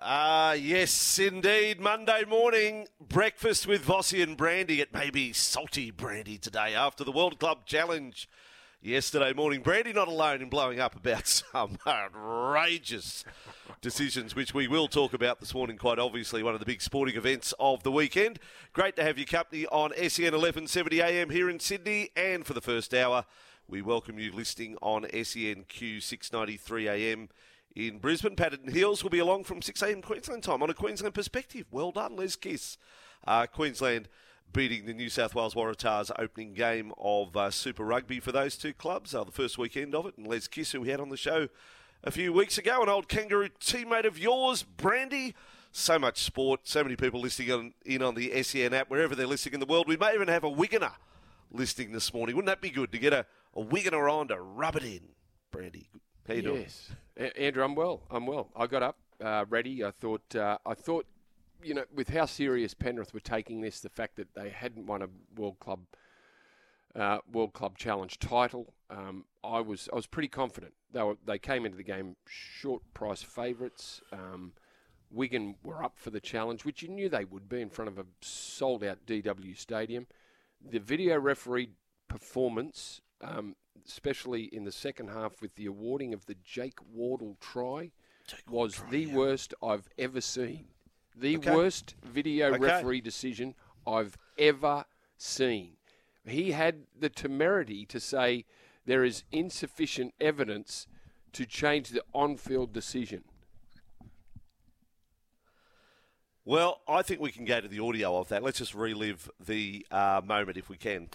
[0.00, 1.80] Ah, yes, indeed.
[1.80, 4.80] Monday morning, breakfast with Vossy and Brandy.
[4.80, 8.28] It may be salty brandy today after the World Club Challenge
[8.80, 9.60] yesterday morning.
[9.60, 13.24] Brandy not alone in blowing up about some outrageous
[13.80, 17.16] decisions, which we will talk about this morning, quite obviously, one of the big sporting
[17.16, 18.38] events of the weekend.
[18.72, 22.10] Great to have your company on SEN 1170 AM here in Sydney.
[22.14, 23.24] And for the first hour,
[23.66, 27.28] we welcome you listening on SENQ 693 AM
[27.78, 28.34] in Brisbane.
[28.34, 31.66] Paddington Hills will be along from 6am Queensland time on a Queensland perspective.
[31.70, 32.76] Well done, Les Kiss.
[33.26, 34.08] Uh, Queensland
[34.52, 38.72] beating the New South Wales Waratahs opening game of uh, Super Rugby for those two
[38.72, 40.18] clubs, uh, the first weekend of it.
[40.18, 41.48] And Les Kiss, who we had on the show
[42.02, 45.34] a few weeks ago, an old kangaroo teammate of yours, Brandy.
[45.70, 49.26] So much sport, so many people listening on, in on the SEN app, wherever they're
[49.26, 49.86] listening in the world.
[49.86, 50.92] We may even have a Wiganer
[51.52, 52.34] listening this morning.
[52.34, 55.00] Wouldn't that be good to get a, a Wiganer on to rub it in,
[55.52, 55.90] Brandy?
[56.26, 56.66] How you doing?
[57.18, 58.02] Andrew, I'm well.
[58.10, 58.48] I'm well.
[58.54, 59.84] I got up uh, ready.
[59.84, 60.34] I thought.
[60.34, 61.06] Uh, I thought,
[61.62, 65.02] you know, with how serious Penrith were taking this, the fact that they hadn't won
[65.02, 65.80] a World Club
[66.94, 70.74] uh, World Club Challenge title, um, I was I was pretty confident.
[70.92, 74.00] They were they came into the game short price favourites.
[74.12, 74.52] Um,
[75.10, 77.98] Wigan were up for the challenge, which you knew they would be in front of
[77.98, 80.06] a sold out DW Stadium.
[80.60, 81.70] The video referee
[82.08, 87.90] performance um, especially in the second half with the awarding of the Jake Wardle try,
[88.26, 89.14] Jake was Wardle, the yeah.
[89.14, 90.66] worst I've ever seen.
[91.16, 91.54] The Okay.
[91.54, 92.58] worst video Okay.
[92.58, 93.54] referee decision
[93.86, 94.84] I've ever
[95.16, 95.76] seen.
[96.24, 98.44] He had the temerity to say
[98.84, 100.86] there is insufficient evidence
[101.32, 103.24] to change the on field decision.
[106.44, 108.42] Well, I think we can go to the audio of that.
[108.42, 111.08] Let's just relive the uh, moment if we can.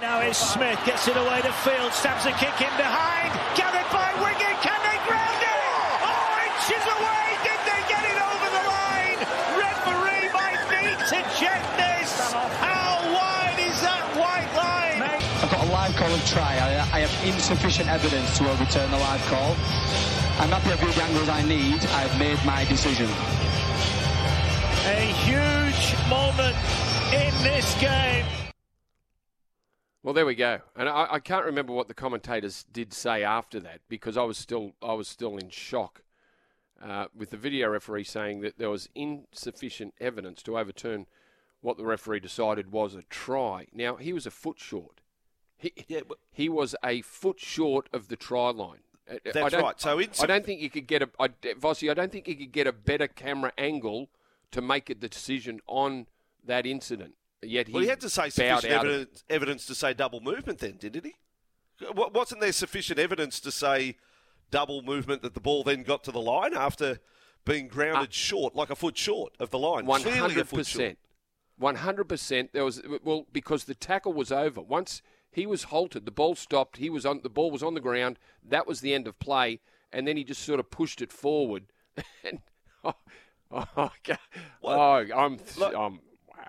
[0.00, 4.08] Now it's Smith, gets it away to Field, stabs a kick in behind, gathered by
[4.16, 5.60] Wigan, can they ground it?
[6.00, 9.18] Oh, inches away, did they get it over the line?
[9.60, 12.32] Referee might need to check this.
[12.32, 15.02] How wide is that white line?
[15.44, 16.56] I've got a live call and try.
[16.56, 19.54] I, I have insufficient evidence to overturn the live call.
[20.40, 21.84] I'm not the every angle I need.
[22.00, 23.10] I've made my decision.
[24.88, 26.56] A huge moment
[27.12, 28.24] in this game.
[30.02, 30.60] Well, there we go.
[30.74, 34.38] And I, I can't remember what the commentators did say after that because I was
[34.38, 36.02] still I was still in shock
[36.82, 41.06] uh, with the video referee saying that there was insufficient evidence to overturn
[41.60, 43.66] what the referee decided was a try.
[43.72, 45.00] Now he was a foot short.
[45.58, 48.80] He, Yeah, but- he was a foot short of the try line.
[49.10, 49.80] Uh, I That's right.
[49.80, 51.90] So I, I don't think you could get a I, Vossy.
[51.90, 54.08] I don't think you could get a better camera angle
[54.52, 56.06] to make a decision on
[56.44, 57.14] that incident.
[57.42, 60.76] Yet he Well, he had to say sufficient evidence, evidence to say double movement then,
[60.78, 61.14] didn't he?
[61.94, 63.96] Wa- Wasn't there sufficient evidence to say
[64.50, 66.98] double movement that the ball then got to the line after
[67.46, 69.84] being grounded short, like a foot short of the line?
[69.84, 70.82] Uh, One Clearly a hundred foot short.
[70.82, 70.98] percent.
[71.56, 72.52] One hundred percent.
[72.52, 74.60] There was well because the tackle was over.
[74.60, 76.76] Once he was halted, the ball stopped.
[76.76, 78.18] He was on the ball was on the ground.
[78.46, 79.60] That was the end of play,
[79.92, 81.64] and then he just sort of pushed it forward.
[82.24, 82.40] and
[82.84, 82.94] oh,
[83.50, 84.18] oh, God.
[84.62, 86.00] oh I'm Look, I'm.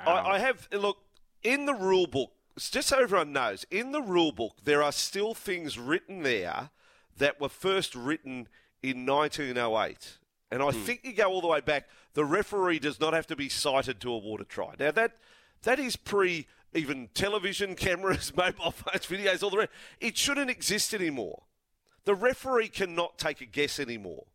[0.05, 0.97] I, I have look
[1.43, 2.31] in the rule book.
[2.59, 6.69] Just so everyone knows, in the rule book there are still things written there
[7.17, 8.47] that were first written
[8.83, 10.17] in 1908,
[10.51, 10.79] and I hmm.
[10.81, 11.87] think you go all the way back.
[12.13, 14.73] The referee does not have to be cited to award a try.
[14.77, 15.17] Now that
[15.63, 19.71] that is pre even television cameras, mobile phones, videos, all the rest.
[19.99, 21.43] It shouldn't exist anymore.
[22.03, 24.25] The referee cannot take a guess anymore,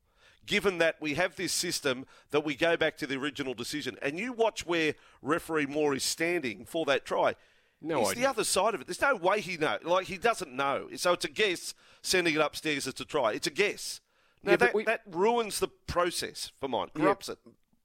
[0.47, 3.97] given that we have this system that we go back to the original decision.
[4.01, 7.35] And you watch where referee Moore is standing for that try.
[7.83, 8.23] No He's idea.
[8.25, 8.87] the other side of it.
[8.87, 9.81] There's no way he knows.
[9.85, 10.89] Like, he doesn't know.
[10.97, 13.33] So it's a guess sending it upstairs as to try.
[13.33, 14.01] It's a guess.
[14.43, 17.39] Now, Yeah, that, we- that ruins the process for mine, corrupts it.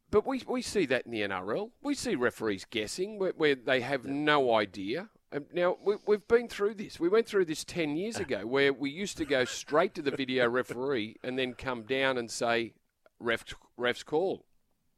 [0.10, 1.72] but we, we see that in the NRL.
[1.82, 5.10] We see referees guessing where, where they have no idea.
[5.34, 7.00] Um, now, we, we've been through this.
[7.00, 10.12] We went through this 10 years ago where we used to go straight to the
[10.12, 12.74] video referee and then come down and say,
[13.20, 13.46] Ref,
[13.78, 14.46] ref's call.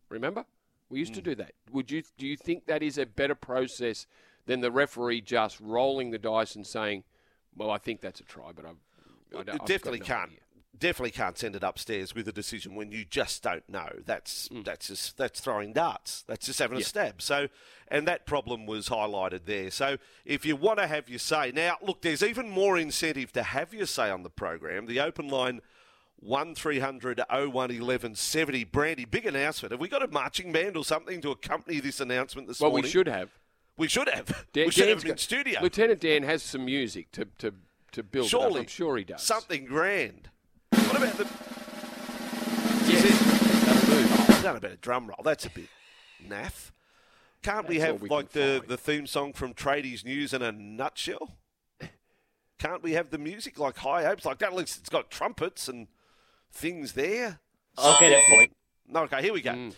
[0.10, 0.46] Remember?
[0.90, 1.26] We used to Hmm.
[1.26, 1.52] do that.
[1.72, 4.06] Would you do you think that is a better process
[4.46, 7.04] than the referee just rolling the dice and saying,
[7.56, 8.76] "Well, I think that's a try," but I've,
[9.32, 10.30] I don't, You I've got definitely no can't.
[10.30, 10.40] idea."
[10.78, 13.90] Definitely can't send it upstairs with a decision when you just don't know.
[14.06, 14.66] That's Mm.
[14.66, 16.24] that's just that's throwing darts.
[16.28, 17.22] That's just having a stab.
[17.22, 17.48] So,
[17.88, 19.70] and that problem was highlighted there.
[19.70, 23.44] So, if you want to have your say now, look, there's even more incentive to
[23.44, 24.88] have your say on the program.
[24.88, 25.62] The open line.
[26.28, 28.64] 1300 01 11 70.
[28.64, 29.72] Brandy, big announcement.
[29.74, 32.84] Have we got a marching band or something to accompany this announcement this Well, morning?
[32.84, 33.30] Well, we should have.
[33.78, 34.28] We should have.
[34.54, 35.60] Dan- we should Dan's have in got- studio.
[35.62, 37.54] Lieutenant Dan has some music to to,
[37.92, 38.30] to build.
[38.30, 38.62] Surely.
[38.62, 39.22] I'm sure he does.
[39.22, 40.30] Something grand.
[40.74, 41.26] What about the.
[42.92, 44.34] Yes, that'll do.
[44.34, 45.22] I don't about a drum roll.
[45.24, 45.70] That's a bit
[46.28, 46.72] naff.
[47.42, 48.70] Can't we That's all have we like the, find.
[48.70, 51.36] the theme song from Tradies News in a nutshell?
[52.60, 54.26] Can't we have the music like High Hopes?
[54.26, 55.88] Like that, at least it's got trumpets and
[56.52, 57.40] things there.
[57.78, 58.48] I'll get it for you.
[58.88, 59.52] No, okay, here we go.
[59.52, 59.74] Mm,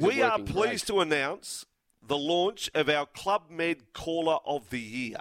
[0.00, 0.96] we are are pleased great.
[0.96, 1.66] to announce
[2.06, 5.18] the launch of our Club Med Caller of the Year.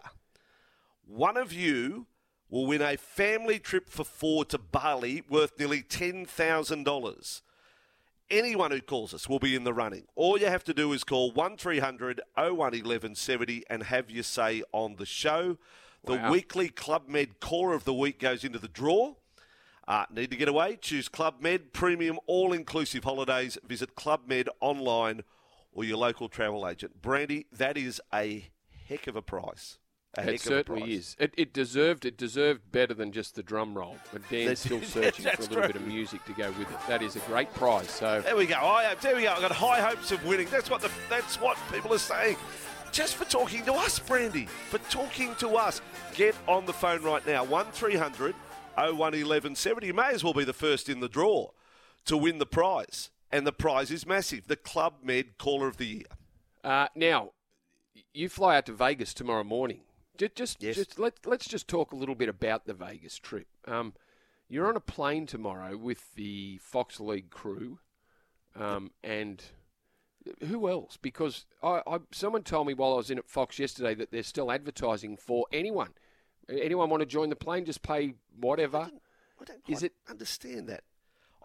[1.06, 2.08] One of you
[2.54, 7.42] will win a family trip for four to Bali worth nearly $10,000.
[8.30, 10.04] Anyone who calls us will be in the running.
[10.16, 14.98] All you have to do is call 1300 01 1170 and have your say on
[14.98, 15.58] the show.
[16.06, 16.30] The Wow.
[16.32, 19.16] weekly Club Med Caller of the Week goes into the draw.
[19.88, 20.78] Uh, need to get away?
[20.80, 23.58] Choose Club Med Premium All Inclusive Holidays.
[23.68, 25.24] Visit Club Med online
[25.74, 27.02] or your local travel agent.
[27.02, 28.46] Brandy, that is a
[28.88, 29.80] heck of a price.
[30.16, 31.16] It certainly is.
[31.20, 33.98] It, it deserved it deserved better than just the drum roll.
[34.12, 36.78] But Dan's still searching for a little bit of music to go with it.
[36.88, 37.90] That is a great prize.
[37.90, 38.56] So There we go.
[38.58, 39.32] I have, there we go.
[39.32, 40.48] I've got high hopes of winning.
[40.52, 42.38] That's what the, that's what people are saying.
[42.92, 44.46] Just for talking to us, Brandy.
[44.70, 45.82] For talking to us.
[46.14, 47.44] Get on the phone right now.
[47.44, 48.36] 1300
[48.76, 49.88] 01 1170.
[49.88, 51.50] You may as well be the first in the draw
[52.06, 53.10] to win the prize.
[53.32, 54.46] And the prize is massive.
[54.46, 56.04] The Club Med Caller of the Year.
[56.64, 57.32] uh, now,
[58.14, 59.80] you fly out to Vegas tomorrow morning.
[60.18, 60.76] Just, just, Yes.
[60.76, 63.48] just let, let's just talk a little bit about the Vegas trip.
[63.66, 63.94] Um,
[64.48, 67.80] you're on a plane tomorrow with the Fox League crew,
[68.56, 69.44] um, and
[70.48, 70.98] who else?
[71.02, 74.22] Because I, I, someone told me while I was in at Fox yesterday that they're
[74.24, 75.94] still advertising for anyone.
[76.50, 77.66] Anyone want to join the plane?
[77.66, 78.90] Just pay whatever.
[79.42, 80.84] I don't Is quite it- understand that.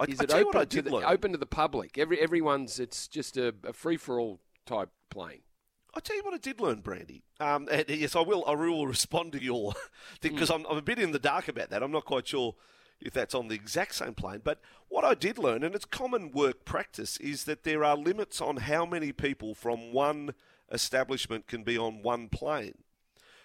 [0.00, 1.04] I, Is I it I open to the learn.
[1.04, 1.98] open to the public?
[1.98, 5.40] Every everyone's it's just a, a free for all type plane.
[5.94, 7.22] I'll tell you what I did learn, Brandy.
[7.40, 8.44] Um, and yes, I will.
[8.46, 9.72] I will respond to your
[10.20, 11.82] thing because I'm, I'm a bit in the dark about that.
[11.82, 12.54] I'm not quite sure
[13.00, 14.40] if that's on the exact same plane.
[14.42, 18.40] But what I did learn, and it's common work practice, is that there are limits
[18.40, 20.34] on how many people from one
[20.70, 22.78] establishment can be on one plane.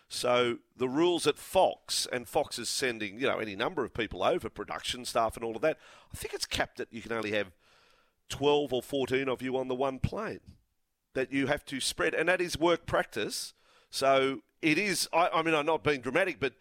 [0.10, 4.24] So the rules at Fox, and Fox is sending you know any number of people
[4.24, 5.78] over, production staff and all of that.
[6.13, 7.51] I think it's capped that you can only have
[8.30, 10.42] twelve or fourteen of you on the one plane
[11.13, 13.54] that you have to spread, and that is work practice.
[13.89, 15.07] So it is.
[15.13, 16.54] I, I mean, I'm not being dramatic, but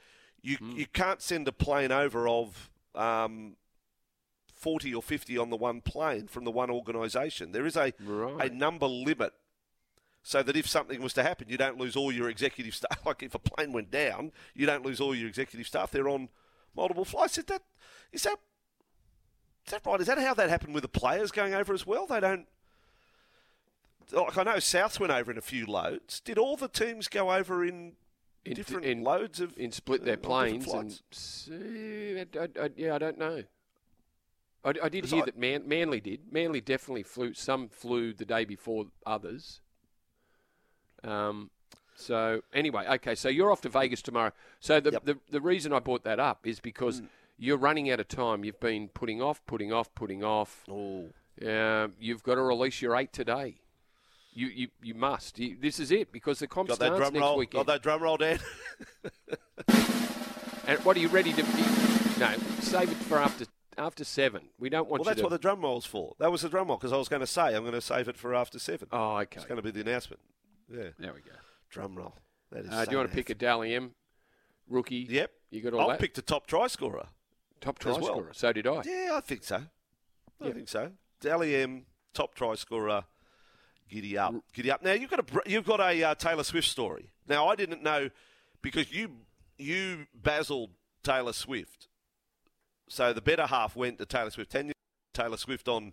[0.43, 3.57] you you can't send a plane over of um,
[4.55, 7.53] forty or fifty on the one plane from the one organisation.
[7.53, 8.51] There is a Right.
[8.51, 9.33] a number limit.
[10.25, 13.01] So that if something was to happen, you don't lose all your executive staff.
[13.07, 15.91] Like if a plane went down, you don't lose all your executive staff.
[15.91, 16.29] They're on
[16.77, 17.39] multiple flights.
[17.39, 17.63] Is that
[18.13, 18.39] is that
[19.67, 20.01] is that right?
[20.01, 22.07] Is that how that happened with the players going over as well?
[22.07, 22.47] They don't.
[24.13, 26.21] Like I know South went over in a few loads.
[26.21, 27.93] Did all the teams go over in,
[28.45, 32.95] In- different in- loads of in split their uh, planes and see, I, I, yeah,
[32.95, 33.43] I don't know.
[34.65, 36.21] I, I did hear that Man, Manly did.
[36.33, 37.35] Manly definitely flew.
[37.35, 39.61] Some flew the day before others.
[41.05, 41.51] Um.
[41.95, 43.15] So anyway, okay.
[43.15, 44.33] So you're off to Vegas tomorrow.
[44.61, 45.05] So the Yep.
[45.05, 47.09] the, the reason I brought that up is because Mm.
[47.39, 48.45] you're running out of time.
[48.45, 50.65] You've been putting off, putting off, putting off.
[50.71, 51.09] Oh,
[51.45, 53.57] Uh, you've got to release your eight today.
[54.35, 55.39] You you, you must.
[55.39, 57.37] You, this is it because the comp got that starts drum next roll.
[57.37, 57.67] weekend.
[57.67, 58.39] Got that drum roll, Dan.
[60.65, 61.43] And what are you ready to?
[61.43, 61.63] Be?
[62.21, 63.47] No, save it for after
[63.77, 64.43] after seven.
[64.61, 66.15] We don't want well, that's you what the drum roll's for.
[66.21, 68.07] That was the drum roll because I was going to say I'm going to save
[68.09, 68.87] it for after seven.
[68.93, 69.39] oh, okay.
[69.39, 70.21] It's going to be the announcement.
[70.73, 71.33] Yeah, There we go.
[71.69, 72.15] drum roll.
[72.53, 72.71] That is.
[72.71, 73.91] Uh, so do you want to pick a Dally M
[74.69, 75.07] rookie?
[75.11, 75.31] Yep.
[75.51, 75.99] You got all I'll that.
[75.99, 77.09] pick the top try scorer.
[77.61, 78.05] top try well.
[78.05, 78.31] scorer.
[78.33, 78.83] So did I.
[78.85, 79.65] Yeah, I think so.
[80.41, 80.93] I think so.
[81.21, 83.05] Dally M, top try scorer.
[83.93, 84.83] Giddy up, giddy up.
[84.83, 87.11] Now you've got a you've got a uh, Taylor Swift story.
[87.29, 88.09] Now I didn't know
[88.63, 89.11] because you
[89.59, 90.71] you basiled
[91.03, 91.89] Taylor Swift,
[92.89, 94.57] so the better half went to Taylor Swift.
[95.13, 95.93] Taylor Swift on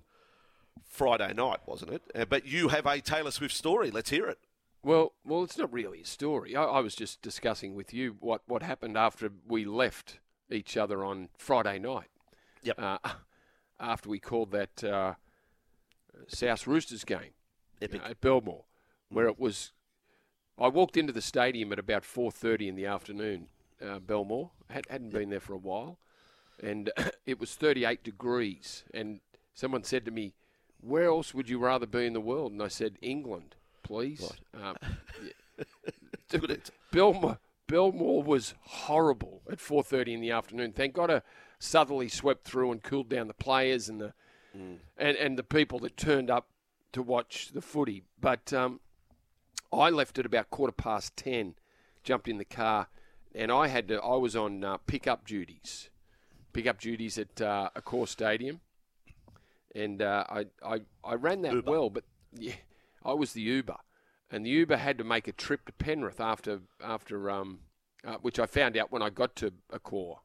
[0.85, 2.03] Friday night, wasn't it?
[2.15, 3.91] Uh, but you have a Taylor Swift story.
[3.91, 4.39] Let's hear it.
[4.81, 6.55] Well, well, it's not really a story.
[6.55, 11.03] I, I was just discussing with you what, what happened after we left each other
[11.03, 12.07] on Friday night.
[12.63, 12.79] Yep.
[12.79, 12.97] Uh,
[13.81, 15.15] after we called that uh,
[16.29, 17.31] South Roosters game
[17.81, 17.93] Epic.
[17.95, 18.65] you know, at Belmore,
[19.09, 19.71] where it was.
[20.57, 23.47] I walked into the stadium at about four thirty in the afternoon.
[23.81, 25.99] Uh, Belmore Had, hadn't been there for a while,
[26.61, 26.91] and
[27.25, 28.83] it was thirty eight degrees.
[28.93, 29.21] And
[29.53, 30.33] someone said to me,
[30.81, 34.75] "Where else would you rather be in the world?" And I said, "England, please." Um,
[35.23, 35.33] yeah.
[36.91, 40.73] Belmore, Belmore was horrible at 4:30 in the afternoon.
[40.73, 41.23] Thank God a
[41.59, 44.13] southerly swept through and cooled down the players and the
[44.97, 46.49] and and the people that turned up
[46.91, 48.03] to watch the footy.
[48.19, 48.79] But um,
[49.71, 51.55] I left at about quarter past ten,
[52.03, 52.87] jumped in the car,
[53.33, 54.01] and I had to.
[54.01, 55.89] I was on uh, pickup duties,
[56.53, 58.61] pickup duties at uh, Accor Stadium,
[59.75, 61.69] and uh, I, I I ran that Uber.
[61.71, 61.89] well.
[61.89, 62.03] But
[62.33, 62.55] yeah,
[63.03, 63.77] I was the Uber,
[64.31, 67.59] and the Uber had to make a trip to Penrith after after um,
[68.05, 70.19] uh, which I found out when I got to a core.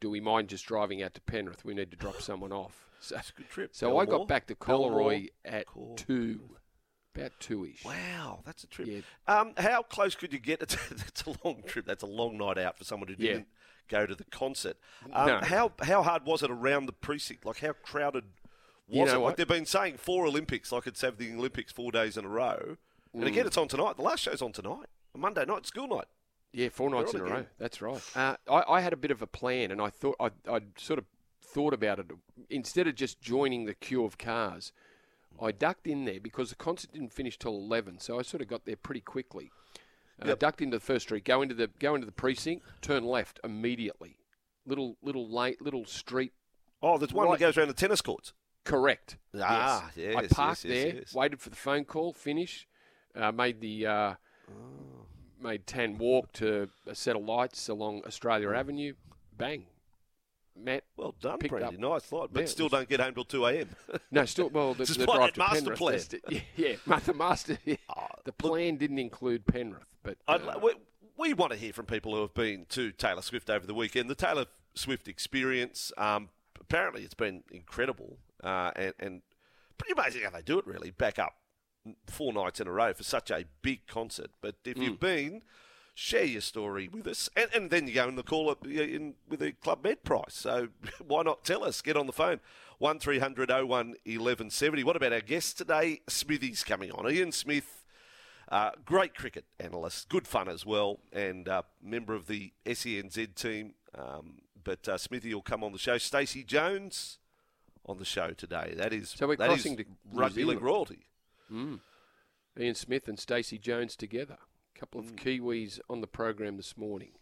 [0.00, 1.64] Do we mind just driving out to Penrith?
[1.64, 2.88] We need to drop someone off.
[3.08, 3.70] So, That's a good trip.
[3.72, 6.40] so I got back to Belmore, Coleroy at Cor- two,
[7.16, 7.84] about two ish.
[7.84, 8.88] Wow, that's a trip.
[8.88, 9.00] Yeah.
[9.26, 10.60] Um, how close could you get?
[10.60, 11.84] That's a long trip.
[11.84, 13.32] That's a long night out for someone who Yeah.
[13.32, 13.48] didn't
[13.88, 14.76] go to the concert.
[15.12, 15.40] Um, No.
[15.42, 17.44] How how hard was it around the precinct?
[17.44, 18.24] Like how crowded
[18.88, 19.24] was You know it?
[19.24, 22.28] Like they've been saying four Olympics, like it's have the Olympics four days in a
[22.28, 22.76] row.
[23.12, 23.26] And Mm.
[23.26, 23.96] again, it's on tonight.
[23.96, 26.06] The last show's on tonight, Monday night, school night.
[26.52, 27.46] Yeah, four nights in a row.
[27.58, 28.00] That's right.
[28.14, 30.98] Uh, I, I had a bit of a plan, and I thought I I'd sort
[30.98, 31.04] of
[31.52, 32.06] thought about it.
[32.50, 34.72] Instead of just joining the queue of cars,
[35.40, 38.48] I ducked in there because the concert didn't finish till eleven, so I sort of
[38.48, 39.50] got there pretty quickly.
[40.20, 40.38] I Yep.
[40.38, 44.16] ducked into the first street, go into the go into the precinct, turn left immediately.
[44.66, 46.32] Little little late little street.
[46.82, 47.38] Oh, there's one Right.
[47.38, 48.32] that goes around the tennis courts.
[48.64, 49.16] Correct.
[49.40, 51.14] Ah, I yes, parked yes, yes, there, yes.
[51.14, 52.68] waited for the phone call, finish,
[53.16, 54.14] uh, made the uh,
[54.48, 55.06] Oh.
[55.40, 58.56] made Tan walk to a set of lights along Australia Mm.
[58.58, 58.94] Avenue.
[59.36, 59.66] Bang,
[60.56, 60.84] Matt.
[60.96, 61.76] Well done, Brandy.
[61.78, 63.68] Nice thought, but Yeah, still was- don't get home till two a.m.
[64.10, 64.74] No, still well.
[64.74, 65.78] The, Just the drive to master Penrith.
[65.78, 65.98] plan.
[66.10, 66.20] the-
[66.56, 67.58] yeah, yeah, the master.
[67.64, 67.76] yeah.
[68.24, 70.72] the plan didn't include Penrith, but uh, we,
[71.16, 74.08] we want to hear from people who have been to Taylor Swift over the weekend.
[74.10, 76.28] The Taylor Swift experience, um,
[76.60, 79.22] apparently, it's been incredible uh, and, and
[79.78, 80.66] pretty amazing how they do it.
[80.66, 81.34] Really, back up
[82.06, 84.30] four nights in a row for such a big concert.
[84.40, 84.82] But if Mm.
[84.84, 85.42] you've been,
[85.94, 89.14] share your story with us, and, and then you go in the call up in
[89.28, 90.34] with the Club Med price.
[90.34, 90.68] So
[91.06, 91.80] why not tell us?
[91.82, 92.40] Get on the phone.
[92.78, 94.84] One 01 1170.
[94.84, 96.00] What about our guest today?
[96.08, 97.10] Smithy's coming on.
[97.10, 97.84] Ian Smith.
[98.48, 103.72] Uh, great cricket analyst, good fun as well, and uh, member of the SENZ team.
[103.96, 105.96] Um, but uh, Smithy will come on the show.
[105.96, 107.18] Stacey Jones
[107.86, 108.74] on the show today.
[108.76, 111.06] That is So we're that is crossing to rugby league royalty.
[112.60, 114.38] Ian Smith and Stacey Jones together.
[114.82, 115.10] A couple Mm.
[115.10, 117.12] of Kiwis on the program this morning.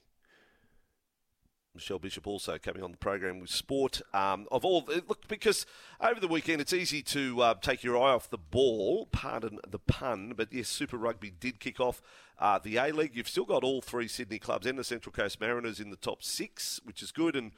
[1.74, 4.00] Michelle Bishop also coming on the program with sport.
[4.14, 5.66] Um, of all, look, because
[6.00, 9.08] over the weekend it's easy to uh, take your eye off the ball.
[9.12, 12.00] Pardon the pun, but yes, Super Rugby did kick off
[12.38, 13.14] uh, the A League.
[13.14, 16.22] You've still got all three Sydney clubs and the Central Coast Mariners in the top
[16.22, 17.36] six, which is good.
[17.36, 17.52] And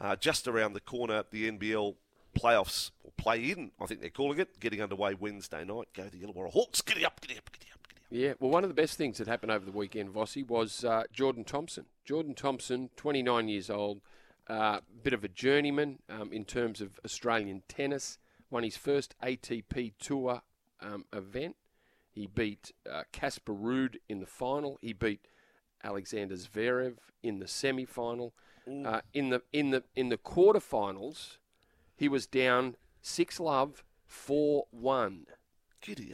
[0.00, 1.94] uh, just around the corner, the NBL
[2.36, 5.88] playoffs or play in, I think they're calling it, getting underway Wednesday night.
[5.94, 6.80] Go the Illawarra Hawks!
[6.82, 7.20] Giddy up!
[7.20, 7.50] Giddy up!
[7.52, 7.83] Giddy up!
[8.14, 11.02] Yeah, well, one of the best things that happened over the weekend, Vossy, was uh,
[11.12, 11.86] Jordan Thompson.
[12.04, 14.02] Jordan Thompson, 29 years old,
[14.46, 18.18] uh, bit of a journeyman um, in terms of Australian tennis.
[18.50, 20.42] Won his first ATP Tour
[20.80, 21.56] um, event.
[22.12, 24.78] He beat uh, Casper Ruud in the final.
[24.80, 25.26] He beat
[25.82, 28.32] Alexander Zverev in the semi-final.
[28.86, 31.38] Uh, in the in the in the quarterfinals,
[31.96, 35.26] he was down six love, four one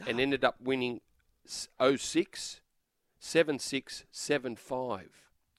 [0.07, 1.01] and ended up winning
[1.45, 2.61] 06,
[3.19, 5.09] 7 6, 7 5.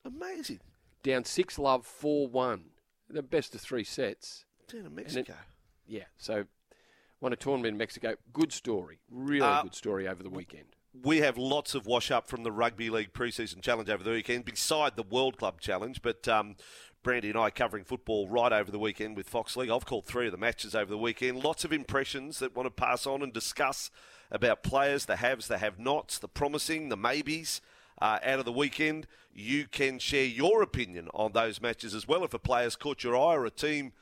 [0.05, 0.61] Amazing.
[1.03, 2.65] Down 6 love, 4 1.
[3.11, 4.45] The best of three sets.
[4.69, 5.35] Down in Mexico.
[5.87, 6.45] Yeah, so
[7.21, 8.15] won a tournament in Mexico.
[8.33, 9.01] Good story.
[9.11, 10.65] Really Uh, good story over the weekend.
[11.03, 14.45] we have lots of wash up from the Rugby League preseason challenge over the weekend,
[14.45, 16.01] beside the World Club challenge.
[16.03, 16.57] But um,
[17.03, 19.71] Brandy and I covering football right over the weekend with Fox League.
[19.71, 21.43] I've called three of the matches over the weekend.
[21.43, 23.91] Lots of impressions that want to pass on and discuss
[24.31, 27.61] about players, the haves, the have nots, the promising, the maybes.
[28.01, 32.25] Uh, out of the weekend, you can share your opinion on those matches as well.
[32.25, 33.93] If a player's caught your eye or a team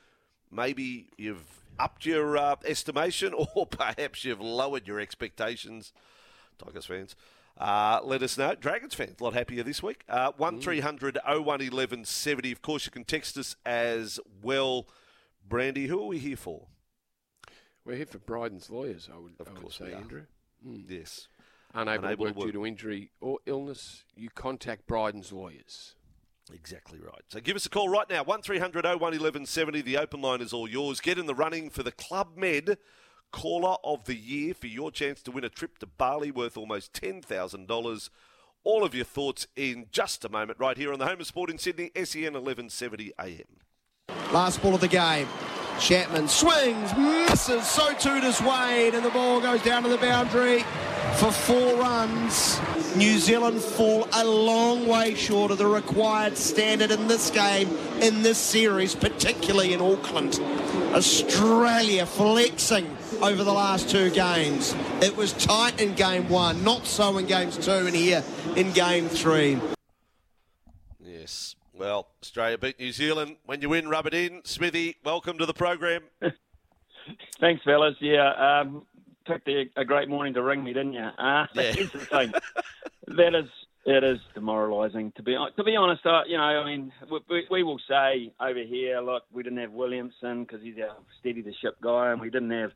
[0.51, 5.93] maybe you've upped your uh, estimation or perhaps you've lowered your expectations.
[6.63, 7.15] Tigers fans,
[7.61, 8.55] uh, let us know.
[8.55, 10.03] Dragons fans, a lot happier this week.
[10.09, 12.51] Uh, 1300 01 1170.
[12.51, 14.87] Of course, you can text us as well.
[15.47, 16.67] Brandy, who are we here for?
[17.85, 19.93] We're here for Bryden's lawyers, I would, Of I would course say.
[19.93, 20.23] Andrew.
[20.63, 21.27] Yes.
[21.73, 22.45] Unable, Unable to to work work.
[22.47, 25.95] due to injury or illness, you contact Bryden's lawyers.
[26.53, 27.21] Exactly right.
[27.29, 28.23] So give us a call right now.
[28.23, 29.81] 1300 01 1170.
[29.81, 30.99] The open line is all yours.
[30.99, 32.77] Get in the running for the Club Med
[33.31, 36.93] Caller of the Year for your chance to win a trip to Bali worth almost
[36.93, 38.09] $10,000.
[38.63, 41.49] All of your thoughts in just a moment, right here on the Home of Sport
[41.49, 43.41] in Sydney, SEN 1170 AM.
[44.31, 45.27] Last ball of the game.
[45.79, 50.63] Chapman swings, misses, so too does Wade, and the ball goes down to the boundary
[51.15, 52.59] for four runs.
[52.95, 57.69] New Zealand fall a long way short of the required standard in this game,
[57.99, 60.39] in this series, particularly in Auckland.
[60.93, 62.85] Australia flexing
[63.21, 64.75] over the last two games.
[65.01, 68.23] It was tight in game one, not so in games two and here
[68.55, 69.57] in game three.
[70.99, 71.55] Yes.
[71.73, 73.37] Well, Australia beat New Zealand.
[73.45, 74.41] When you win, rub it in.
[74.43, 76.03] Smithy, welcome to the program.
[77.39, 77.95] Thanks, fellas.
[77.99, 78.85] Yeah, um,
[79.25, 81.01] picked a, a great morning to ring me, didn't you?
[81.01, 81.71] Uh, Yeah.
[81.71, 82.33] Here's the thing.
[83.07, 83.49] that is
[83.85, 86.05] it is demoralising to be to be honest.
[86.05, 86.91] Uh, you know, I mean,
[87.29, 91.41] we, we, will say over here, look, we didn't have Williamson because he's our steady
[91.41, 92.71] the ship guy, and we didn't have.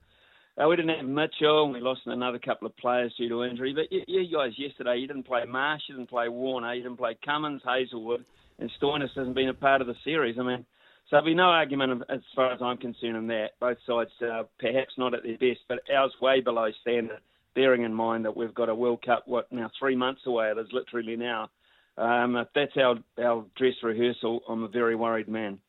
[0.57, 3.73] Uh, we didn't have Mitchell, and we lost another couple of players due to injury.
[3.73, 6.97] But you, you guys yesterday, you didn't play Marsh, you didn't play Warner, you didn't
[6.97, 8.23] play Cummins, Hazlewood,
[8.59, 10.37] and Stoinis hasn't been a part of the series.
[10.39, 10.65] I mean,
[11.09, 13.51] so there'll be no argument as far as I'm concerned on that.
[13.59, 17.19] Both sides uh, perhaps not at their best, but ours way below standard,
[17.55, 20.57] bearing in mind that we've got a World Cup, what, now three months away, it
[20.57, 21.49] is literally now.
[21.97, 25.59] Um, if that's our, our dress rehearsal, I'm a very worried man.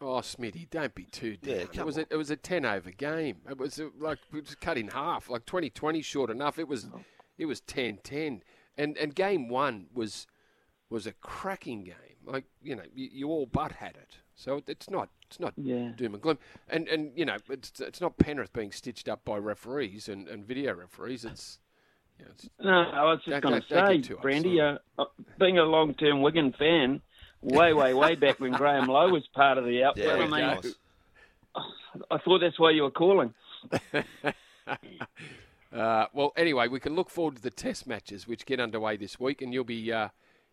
[0.00, 1.54] Oh, Smitty, don't be too down.
[1.54, 3.36] Yeah, it come was a, it was a ten over game.
[3.48, 5.28] It was uh, like it was cut in half.
[5.30, 6.58] Like 2020 short enough.
[6.58, 6.88] It was
[7.38, 8.40] it was 10-10.
[8.76, 10.26] and and game one was
[10.90, 11.94] was a cracking game.
[12.24, 14.18] Like you know, you, you all but had it.
[14.34, 15.92] So it- it's not it's not Yeah.
[15.96, 16.38] doom and gloom.
[16.68, 20.44] And and you know, it's it's not Penrith being stitched up by referees and, and
[20.44, 21.24] video referees.
[21.24, 21.58] It's
[22.18, 25.04] you know, it's, No, I was just going to say, Brandy, uh, uh,
[25.38, 27.00] being a long-term Wigan fan,
[27.40, 30.74] way, way, way back when Graham Lowe was part of the outfit, Yeah, I mean.
[32.10, 33.32] I thought that's why you were calling.
[35.72, 39.18] Uh, well, anyway, we can look forward to the test matches which get underway this
[39.18, 40.08] week, and you'll be uh,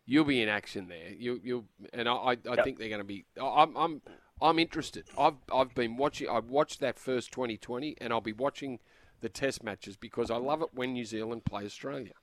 [0.05, 1.09] you'll be in action there.
[1.09, 3.25] You you and I I, I think they're going to be.
[3.37, 4.01] I'm I'm
[4.41, 5.06] I'm interested.
[5.17, 6.30] I've I've been watching.
[6.30, 8.80] I've watched that first 2020, and I'll be watching
[9.21, 12.13] the test matches because I love it when New Zealand play Australia.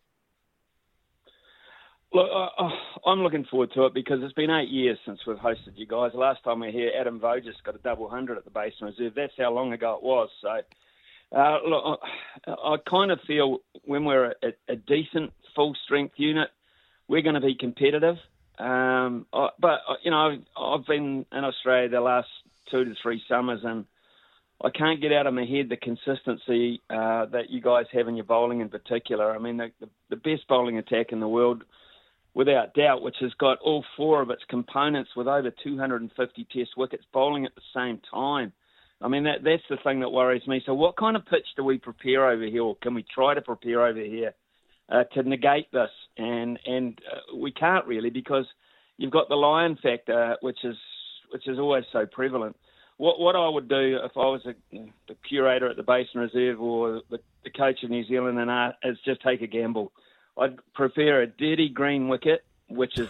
[2.13, 2.69] Look, uh,
[3.05, 6.13] I'm looking forward to it because it's been eight years since we've hosted you guys.
[6.15, 9.13] Last time we were here, Adam Voges got a double hundred at the Basin Reserve.
[9.15, 10.31] That's how long ago it was.
[10.41, 10.49] So,
[11.37, 12.01] uh, look,
[12.47, 16.49] I, I kind of feel when we're a, a decent full strength unit,
[17.09, 18.17] we're going to be competitive.
[18.59, 22.29] Um, I, but uh, you know, I've, been in Australia the last
[22.71, 23.85] two to three summers, and
[24.62, 28.16] I can't get out of my head the consistency uh, that you guys have in
[28.16, 29.35] your bowling in particular.
[29.35, 31.64] I mean, the, the, the best bowling attack in the world
[32.35, 37.05] without doubt, which has got all four of its components with over 250 test wickets
[37.12, 38.53] bowling at the same time.
[39.03, 40.62] I mean, that that's the thing that worries me.
[40.64, 43.42] So, what kind of pitch do we prepare over here, or can we try to
[43.42, 44.35] prepare over here
[44.88, 45.90] uh, to negate this?
[46.16, 48.46] And and uh, we can't really because
[48.96, 50.77] you've got the Lyon factor, which is
[51.31, 52.57] which is always so prevalent.
[52.99, 56.61] What what I would do if I was a, the curator at the Basin Reserve
[56.61, 59.92] or the, the coach of New Zealand and uh, is just take a gamble.
[60.38, 63.09] I'd prefer a dirty green wicket, which is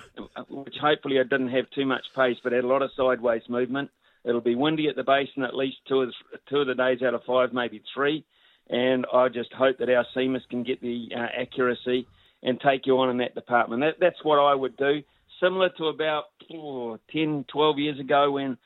[0.49, 3.91] which hopefully it didn't have too much pace, but had a lot of sideways movement.
[4.25, 6.13] It'll be windy at the basin at least two of
[6.49, 8.25] two of the days out of five, maybe three.
[8.69, 12.07] And I just hope that our seamers can get the uh, accuracy
[12.43, 13.83] and take you on in that department.
[13.83, 15.03] That, that's what I would do.
[15.41, 18.57] Similar to about oh, 10, 12 years ago when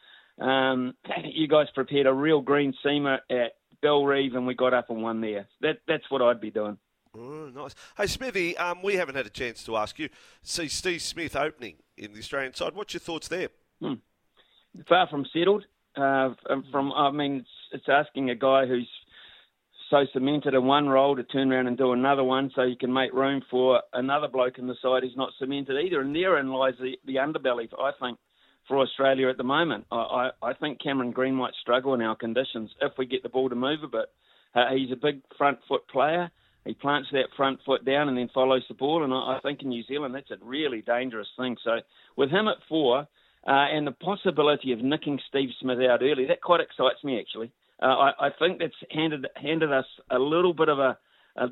[0.41, 5.03] um, you guys prepared a real green seamer at Bellerive and we got up and
[5.03, 5.47] won there.
[5.61, 6.79] That, that's what I'd be doing.
[7.17, 7.75] Oh, nice.
[7.97, 10.09] Hey, Smithy, um, we haven't had a chance to ask you.
[10.43, 12.75] See Steve Smith opening in the Australian side.
[12.75, 13.49] What's your thoughts there?
[14.89, 15.65] far from settled.
[15.97, 16.31] Uh,
[16.71, 18.89] from I mean, it's, it's asking a guy who's
[19.91, 22.93] so cemented in one role to turn around and do another one, so you can
[22.93, 26.01] make room for another bloke in the side who's not cemented either.
[26.01, 28.19] And therein lies the, the underbelly, I think,
[28.69, 29.87] for Australia at the moment.
[29.91, 33.29] I, I, I think Cameron Green might struggle in our conditions if we get the
[33.29, 34.07] ball to move a bit.
[34.55, 36.31] Uh, he's a big front foot player.
[36.65, 39.03] He plants that front foot down and then follows the ball.
[39.03, 41.57] And I, I think in New Zealand that's a really dangerous thing.
[41.65, 41.79] So
[42.17, 43.09] with him at four,
[43.47, 47.51] uh, and the possibility of nicking Steve Smith out early, that quite excites me actually.
[47.83, 50.99] Uh, I, I think that's handed handed us a little bit of a,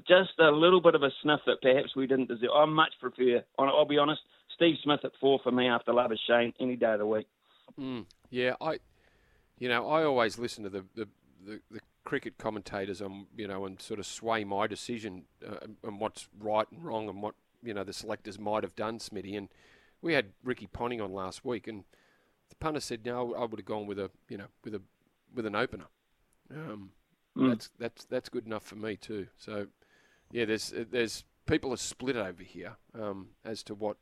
[0.06, 2.50] just a little bit of a sniff that perhaps we didn't deserve.
[2.54, 4.20] I much prefer, I'll be honest,
[4.54, 7.26] Steve Smith at four for me after Love Shane any day of the week.
[7.80, 8.78] Mm, yeah, I,
[9.58, 11.08] you know, I always listen to the the,
[11.46, 16.00] the, the cricket commentators on you know and sort of sway my decision uh, and
[16.00, 19.36] what's right and wrong and what you know the selectors might have done, Smitty.
[19.36, 19.48] And
[20.02, 21.84] we had Ricky Ponting on last week, and
[22.48, 24.82] the punter said, "No, I would have gone with a you know with a
[25.34, 25.86] with an opener."
[26.54, 26.90] Um,
[27.37, 27.48] mm.
[27.50, 29.28] That's that's that's good enough for me too.
[29.37, 29.66] So
[30.30, 33.96] yeah, there's there's people are split over here um, as to what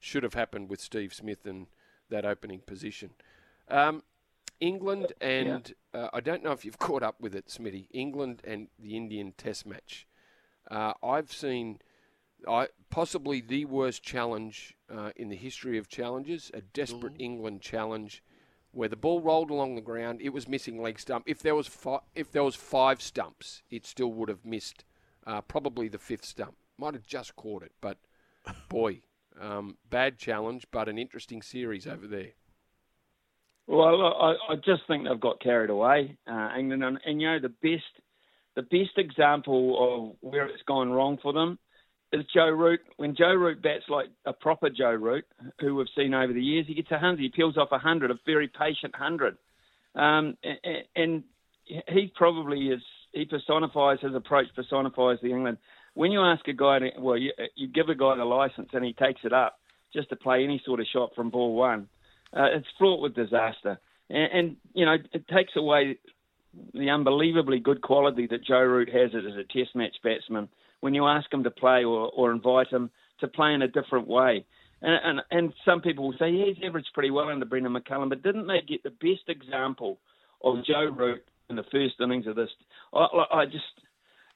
[0.00, 1.66] should have happened with Steve Smith and
[2.10, 3.10] that opening position.
[3.68, 4.02] Um,
[4.60, 6.00] England and yeah.
[6.00, 7.88] uh, I don't know if you've caught up with it, Smitty.
[7.92, 10.06] England and the Indian Test match.
[10.70, 11.78] Uh, I've seen
[12.48, 17.22] I, possibly the worst challenge uh, in the history of challenges, a desperate mm.
[17.22, 18.22] England challenge
[18.76, 20.20] where the ball rolled along the ground.
[20.20, 21.24] It was missing leg stump.
[21.26, 24.84] If there was fi- if there was five stumps, it still would have missed
[25.26, 26.56] uh, probably the fifth stump.
[26.78, 27.96] Might have just caught it, but
[28.68, 29.00] boy,
[29.40, 32.32] um, bad challenge, but an interesting series over there.
[33.66, 37.40] Well, I, I just think they've got carried away, uh, England, and, and you know
[37.40, 37.84] the best
[38.56, 41.58] the best example of where it's gone wrong for them
[42.12, 42.80] is Joe Root.
[42.96, 45.24] When Joe Root bats like a proper Joe Root,
[45.60, 47.20] who we've seen over the years, he gets a hundred.
[47.20, 49.36] He peels off a hundred, a very patient hundred,
[49.94, 51.22] um, and, and
[51.88, 52.82] he probably is.
[53.12, 55.58] He personifies his approach personifies the England.
[55.94, 58.84] When you ask a guy, to, well, you, you give a guy the license and
[58.84, 59.58] he takes it up
[59.94, 61.88] just to play any sort of shot from ball one.
[62.36, 65.98] Uh, it's fraught with disaster, and, and you know it takes away
[66.74, 70.48] the unbelievably good quality that Joe Root has as a Test match batsman
[70.80, 74.06] when you ask him to play or, or invite him to play in a different
[74.06, 74.44] way.
[74.82, 78.10] And, and, and some people will say, yeah, he's averaged pretty well under Brendon McCullum,
[78.10, 79.98] but didn't they get the best example
[80.44, 82.50] of Joe Root in the first innings of this?
[82.92, 83.64] I, I just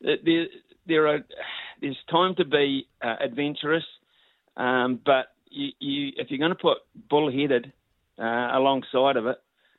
[0.00, 0.46] there
[0.86, 1.18] there are
[1.80, 3.84] there's time to be uh, adventurous,
[4.56, 7.72] um, but you, you, if you're going to put bullheaded
[8.18, 9.38] uh, alongside of it,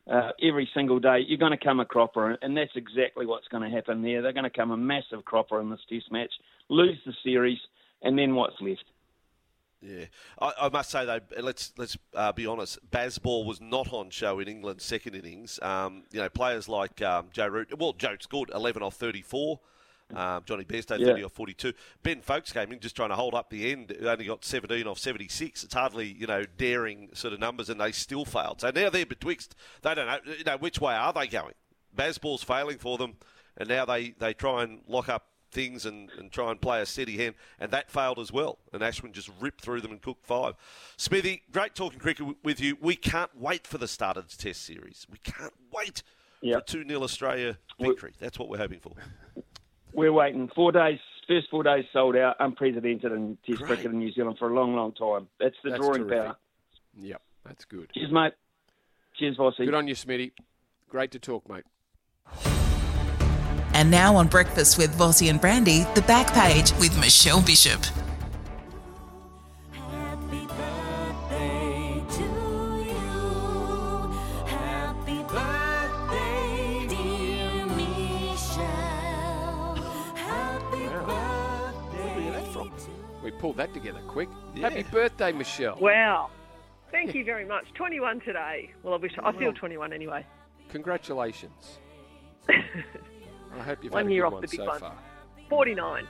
[0.09, 3.63] uh, every single day, you're going to come a cropper, and that's exactly what's going
[3.63, 4.21] to happen there.
[4.21, 6.31] They're going to come a massive cropper in this Test match,
[6.69, 7.59] lose the series,
[8.01, 8.85] and then what's left?
[9.81, 10.05] Yeah,
[10.39, 12.77] I, I, must say though, let's let's uh, be honest.
[12.91, 15.59] Bazball was not on show in England's second innings.
[15.63, 19.59] Um, you know, players like um, Joe Root, well, Joe scored 11 off 34.
[20.15, 21.07] Um, Jonny Bairstow, yeah.
[21.07, 21.73] 30 off 42.
[22.03, 23.95] Ben Foakes came in just trying to hold up the end.
[24.03, 25.63] Only got 17 off 76.
[25.63, 28.61] It's hardly, you know, daring sort of numbers, and they still failed.
[28.61, 29.55] So now they're betwixt.
[29.81, 31.53] They don't know, you know which way are they going.
[31.95, 33.15] Bazball's failing for them,
[33.57, 36.85] and now they, they try and lock up things and, and try and play a
[36.85, 38.59] steady hand, and that failed as well.
[38.73, 40.55] And Ashwin just ripped through them and cooked five.
[40.97, 42.77] Smithy, great talking cricket with you.
[42.81, 45.05] We can't wait for the start of the Test series.
[45.11, 46.03] We can't wait
[46.41, 46.67] yep.
[46.67, 48.13] for 2 0 Australia victory.
[48.19, 48.93] That's what we're hoping for
[49.93, 50.99] we're waiting four days.
[51.27, 53.67] First four days sold out, unprecedented in Test Great.
[53.67, 55.27] cricket in New Zealand for a long, long time.
[55.39, 56.25] That's the that's drawing terrific.
[56.25, 56.35] power.
[56.99, 57.89] Yep, that's good.
[57.93, 58.33] Cheers, mate.
[59.17, 59.65] Cheers, Vossy.
[59.65, 60.31] Good on you, Smitty.
[60.89, 61.63] Great to talk, mate.
[63.73, 67.81] And now on Breakfast with Vossy and Brandy, the back page with Michelle Bishop.
[83.41, 84.29] Pulled that together quick.
[84.55, 84.69] Yeah.
[84.69, 85.77] Happy birthday, Michelle.
[85.81, 86.29] Wow.
[86.91, 87.65] Thank you very much.
[87.73, 88.71] 21 today.
[88.83, 90.25] Well, I wish I feel 21 anyway.
[90.69, 91.79] Congratulations.
[92.49, 94.79] I hope you've One had a year off one the big so one.
[94.79, 94.95] far.
[95.49, 96.07] 49.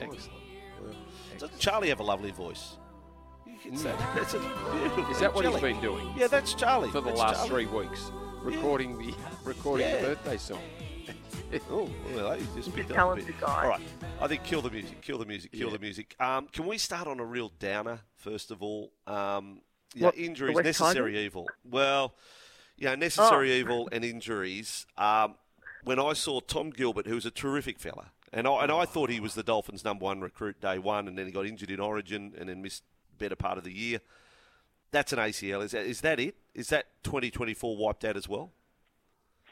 [0.00, 0.30] Excellent.
[1.38, 2.76] Doesn't Charlie have a lovely voice?
[3.66, 3.74] Mm.
[3.74, 3.82] Is
[5.20, 6.08] that what he's been doing?
[6.16, 6.90] Yeah, that's Charlie.
[6.90, 7.66] For the that's last Charlie.
[7.66, 8.12] three weeks,
[8.42, 9.14] recording the
[9.44, 9.96] recording yeah.
[9.96, 10.60] the birthday song.
[11.70, 13.40] oh, well, hey, just picked up a bit.
[13.40, 13.62] Guy.
[13.62, 13.80] All right,
[14.20, 15.72] I think kill the music, kill the music, kill yeah.
[15.72, 16.16] the music.
[16.20, 18.92] Um, can we start on a real downer first of all?
[19.06, 19.60] Um,
[19.94, 21.46] yeah, what, injuries, necessary evil.
[21.64, 22.14] Well,
[22.76, 23.56] yeah, necessary oh.
[23.56, 24.86] evil and injuries.
[24.96, 25.34] Um,
[25.84, 29.10] when I saw Tom Gilbert, who was a terrific fella, and I, and I thought
[29.10, 31.80] he was the Dolphins' number one recruit day one, and then he got injured in
[31.80, 32.82] Origin and then missed
[33.18, 34.00] better part of the year.
[34.90, 35.62] That's an ACL.
[35.64, 36.36] Is that, is that it?
[36.54, 38.52] Is that 2024 wiped out as well?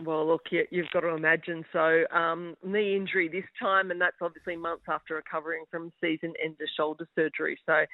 [0.05, 1.65] Well, look, you've got to imagine.
[1.73, 7.09] So, um, knee injury this time, and that's obviously months after recovering from season-ender shoulder
[7.15, 7.59] surgery.
[7.65, 7.85] So,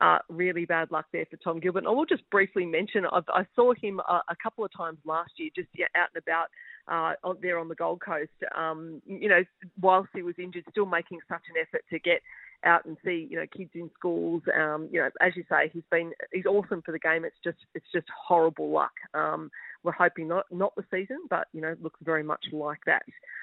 [0.00, 1.80] uh, really bad luck there for Tom Gilbert.
[1.80, 4.98] And I will just briefly mention I've, i saw him a, a, couple of times
[5.04, 6.46] last year, just out and about
[6.88, 8.30] uh, there on the Gold Coast.
[8.56, 9.44] Um, you know,
[9.80, 12.22] whilst he was injured, still making such an effort to get
[12.64, 14.42] out and see you know kids in schools.
[14.54, 17.24] Um, you know, as you say, he's been he's awesome for the game.
[17.24, 18.92] It's just it's just horrible luck.
[19.14, 19.50] Um,
[19.82, 23.02] we're hoping not not the season, but you know looks very much like that.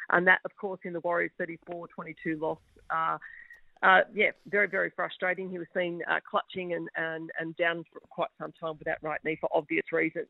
[0.09, 2.59] And that, of course, in the Warriors 34-22 loss.
[2.89, 3.17] Uh,
[3.83, 5.49] uh, yeah, very, very frustrating.
[5.49, 8.99] He was seen uh, clutching and, and, and down for quite some time with that
[9.01, 10.27] right knee for obvious reasons.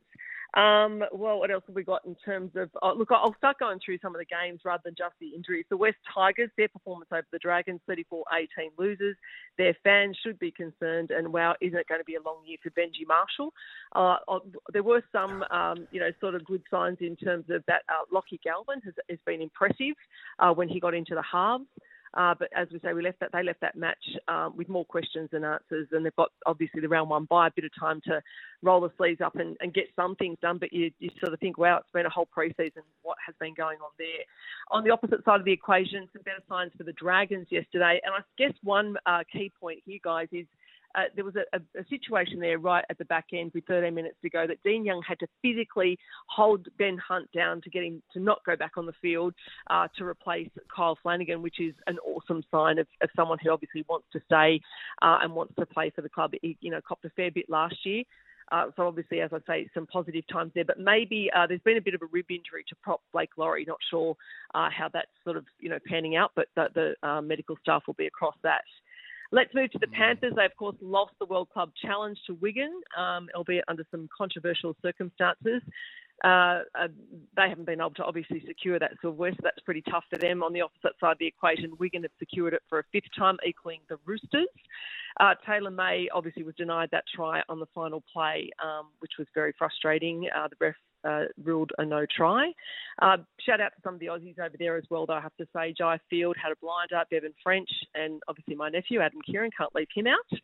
[0.54, 2.70] Um, well, what else have we got in terms of?
[2.82, 5.66] Oh, look, I'll start going through some of the games rather than just the injuries.
[5.70, 9.18] The West Tigers, their performance over the Dragons, 34 18 losers.
[9.58, 12.58] Their fans should be concerned, and wow, isn't it going to be a long year
[12.64, 13.54] for Benji Marshall?
[13.94, 14.40] Uh, uh
[14.72, 17.82] there were some, um, you know, sort of good signs in terms of that.
[17.90, 19.96] Uh, Lachie Galvin has, has been impressive
[20.40, 21.66] uh, when he got into the halves.
[22.13, 24.86] Uh, but as we say, we left that they left that match um, with more
[24.86, 28.02] questions than answers, and they've got obviously the round one by a bit of time
[28.06, 28.22] to
[28.62, 30.58] roll the sleeves up and, and get some things done.
[30.58, 32.84] But you, you sort of think, wow, it's been a whole preseason.
[33.04, 34.24] What has been going on there?
[34.72, 38.13] On the opposite side of the equation, some better signs for the Dragons yesterday, and
[38.13, 40.46] I guess one uh, key point here, guys, is
[40.98, 44.16] uh, there was a, a, situation there right at the back end with 13 minutes
[44.24, 48.02] to go that Dean Young had to physically hold Ben Hunt down to get him
[48.14, 49.34] to not go back on the field
[49.70, 53.86] uh, to replace Kyle Flanagan, which is an awesome sign of, of someone who obviously
[53.88, 54.60] wants to stay
[55.04, 56.32] uh, and wants to play for the club.
[56.42, 58.04] He, you know, copped a fair bit last year.
[58.52, 60.64] Uh, so obviously, as I say, some positive times there.
[60.64, 63.66] But maybe uh, there's been a bit of a rib injury to prop Blake Lawrie.
[63.68, 64.16] Not sure
[64.56, 67.84] uh, how that's sort of you know panning out, but the, the uh, medical staff
[67.86, 68.62] will be across that.
[69.32, 70.34] Let's move to the Panthers.
[70.36, 74.76] They, of course, lost the World Club Challenge to Wigan, um, albeit under some controversial
[74.82, 75.62] circumstances.
[76.24, 76.88] Uh, uh,
[77.36, 80.42] they haven't been able to obviously secure that silverware, so that's pretty tough for them.
[80.42, 83.38] On the opposite side of the equation, Wigan have secured it for a fifth time,
[83.46, 84.48] equaling the Roosters.
[85.20, 89.28] Uh, Taylor May obviously was denied that try on the final play, um, which was
[89.36, 90.28] very frustrating.
[90.36, 92.52] Uh, the ref uh, ruled a no try.
[93.02, 95.36] Uh, shout out to some of the Aussies over there as well, though, I have
[95.38, 95.74] to say.
[95.78, 99.88] Jai Field had a blinder, Bevan French, and obviously my nephew, Adam Keighran, can't leave
[99.94, 100.40] him out.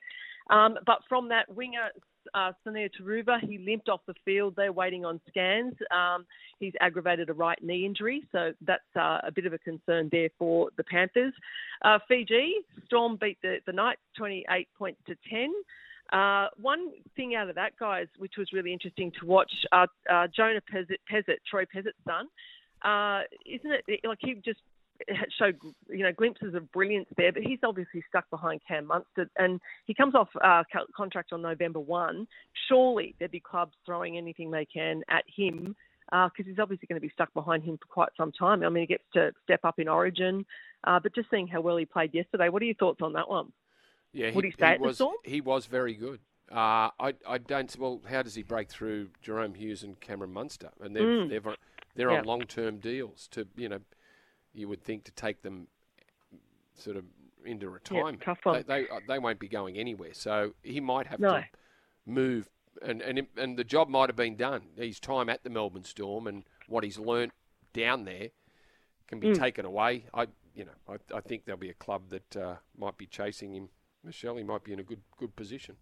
[0.49, 1.89] Um, but from that, winger
[2.33, 4.53] uh, Sunia Turuva, he limped off the field.
[4.55, 5.73] They're waiting on scans.
[5.91, 6.25] Um,
[6.59, 10.29] he's aggravated a right knee injury, so that's uh, a bit of a concern there
[10.37, 11.33] for the Panthers.
[11.83, 15.53] Uh, Fiji, Storm beat the, the Knights 28 points to 10.
[16.11, 20.27] Uh, one thing out of that, guys, which was really interesting to watch, uh, uh,
[20.35, 22.27] Jonah Pezet, Troy Pezet's son,
[22.83, 24.01] uh, isn't it?
[24.03, 24.59] Like he just
[25.39, 25.57] showed,
[25.89, 29.93] you know, glimpses of brilliance there, but he's obviously stuck behind Cam Munster, and he
[29.93, 30.63] comes off uh,
[30.95, 32.27] contract on November one.
[32.67, 35.75] Surely there'd be clubs throwing anything they can at him
[36.11, 38.63] because uh, he's obviously going to be stuck behind him for quite some time.
[38.63, 40.45] I mean, he gets to step up in Origin,
[40.83, 43.29] uh, but just seeing how well he played yesterday, what are your thoughts on that
[43.29, 43.51] one?
[44.13, 45.15] Yeah, Would he, he stay he was, Storm?
[45.23, 46.19] He was very good.
[46.51, 47.75] Uh, I, I don't.
[47.79, 50.69] Well, how does he break through Jahrome Hughes and Cameron Munster?
[50.81, 51.29] And they're mm.
[51.29, 51.55] they're,
[51.95, 53.79] they're on long term deals to you know,
[54.53, 55.67] you would think to take them
[56.75, 57.05] sort of
[57.45, 58.21] into retirement.
[58.21, 58.63] tough one.
[58.67, 60.13] They, they, uh, they won't be going anywhere.
[60.13, 61.31] So he might have no.
[61.31, 61.45] to
[62.05, 62.49] move,
[62.81, 64.63] and and and the job might have been done.
[64.75, 67.33] His time at the Melbourne Storm and what he's learnt
[67.73, 68.29] down there
[69.07, 69.39] can be mm.
[69.39, 70.05] taken away.
[70.13, 73.55] I you know I, I think there'll be a club that uh, might be chasing
[73.55, 73.69] him
[74.03, 75.75] Michelle, he might be in a good good position.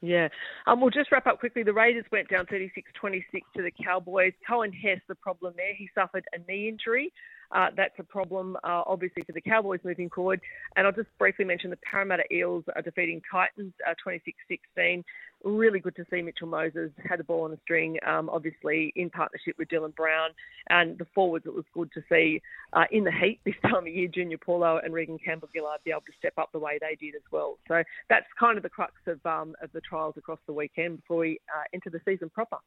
[0.00, 0.28] Yeah.
[0.66, 1.62] Um, we'll just wrap up quickly.
[1.62, 4.32] The Raiders went down 36 26 to the Cowboys.
[4.48, 7.12] Coen Hess, the problem there, he suffered a knee injury.
[7.52, 10.40] Uh, that's a problem, uh, obviously, for the Cowboys moving forward.
[10.76, 15.04] And I'll just briefly mention the Parramatta Eels are defeating Titans uh, 26 uh, 16.
[15.42, 19.10] Really good to see Mitchell Moses had the ball on the string, um, obviously in
[19.10, 20.30] partnership with Dylan Brown.
[20.68, 23.88] And the forwards, it was good to see uh, in the heat this time of
[23.88, 26.96] year, Junior Paulo and Reagan Campbell Gillard be able to step up the way they
[27.00, 27.58] did as well.
[27.68, 31.18] So that's kind of the crux of, um, of the trials across the weekend before
[31.18, 32.58] we uh, enter the season proper.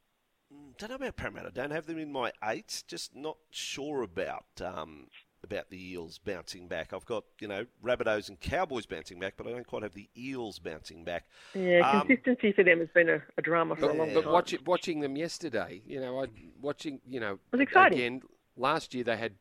[0.78, 1.52] Don't know about Parramatta.
[1.52, 2.84] Don't have them in my eight.
[2.88, 5.08] Just not sure about um,
[5.44, 6.94] about the Eels bouncing back.
[6.94, 10.10] I've got you know Rabbitohs and Cowboys bouncing back, but I don't quite have the
[10.18, 11.26] Eels bouncing back.
[11.54, 14.24] Yeah, um, consistency for them has been a, a drama for but, a long but
[14.24, 14.34] time.
[14.34, 16.28] Watch it, watching them yesterday, you know, I
[16.62, 18.00] watching you know it was exciting.
[18.00, 18.22] again.
[18.56, 19.34] Last year they had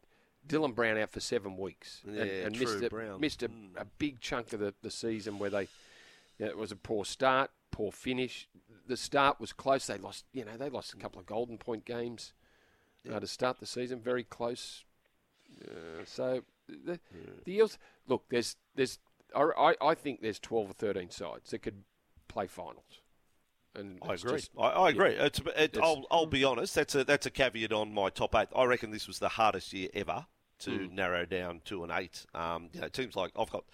[0.46, 3.20] Dylan Brown out for seven weeks yeah, and, and true, missed, a, Brown.
[3.20, 3.68] missed a, mm.
[3.76, 5.68] a, big chunk of the, the season where they.
[6.38, 8.46] You know, it was a poor start, poor finish
[8.86, 9.86] the start was close.
[9.86, 12.32] They lost, you know, they lost a couple of golden point games
[13.10, 14.00] uh, to start the season.
[14.00, 14.84] Very close.
[15.64, 17.30] Uh, so the, yeah.
[17.44, 17.78] the Eels.
[18.06, 18.98] Look, there's there's
[19.34, 21.84] I, I think there's 12 or 13 sides that could
[22.28, 23.00] play finals.
[23.74, 24.32] And I agree.
[24.32, 25.14] Just, I, I, agree.
[25.14, 26.74] Yeah, it's, it, I'll, I'll be honest.
[26.74, 28.48] That's a that's a caveat on my top eight.
[28.54, 30.26] I reckon this was the hardest year ever
[30.60, 30.92] to mm.
[30.92, 32.26] narrow down to an eight.
[32.34, 33.64] Um, you know, teams like I've got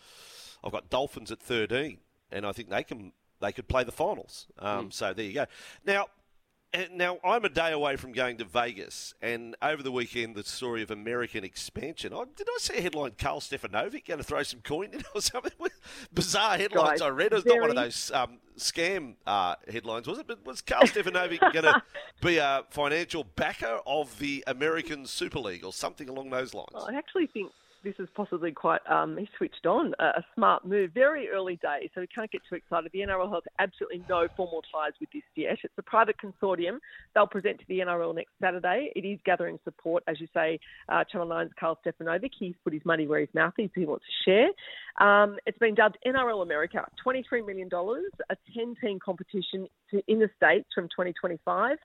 [0.62, 1.98] I've got Dolphins at 13,
[2.30, 4.46] and I think they can they could play the finals.
[4.58, 4.92] Um, mm.
[4.92, 5.46] So there you go.
[5.84, 6.06] Now,
[6.92, 10.82] now I'm a day away from going to Vegas, and over the weekend, the story
[10.82, 12.12] of American expansion.
[12.12, 13.12] I, did I see a headline?
[13.18, 15.52] Carl Stefanovic going to throw some coin in or something?
[16.12, 17.32] Bizarre headlines Guys, I read.
[17.32, 17.56] It was very...
[17.56, 20.26] not one of those um, scam uh, headlines, was it?
[20.26, 21.82] But was Carl Stefanovic going to
[22.20, 26.68] be a financial backer of the American Super League or something along those lines?
[26.86, 27.50] I actually think
[27.84, 30.90] this is possibly quite um, he switched on a, a, smart move.
[30.92, 32.90] Very early days, so we can't get too excited.
[32.92, 35.58] The NRL has absolutely no formal ties with this yet.
[35.62, 36.78] It's a private consortium.
[37.14, 38.92] They'll present to the NRL next Saturday.
[38.96, 40.58] It is gathering support, as you say.
[40.88, 42.30] Uh, Channel 9's Carl Stefanovic.
[42.38, 43.70] He's put his money where his mouth is.
[43.74, 44.48] He wants to share.
[45.06, 46.84] Um, it's been dubbed NRL America.
[47.06, 51.76] $23 million, a 10-team competition to, in the states from 2025.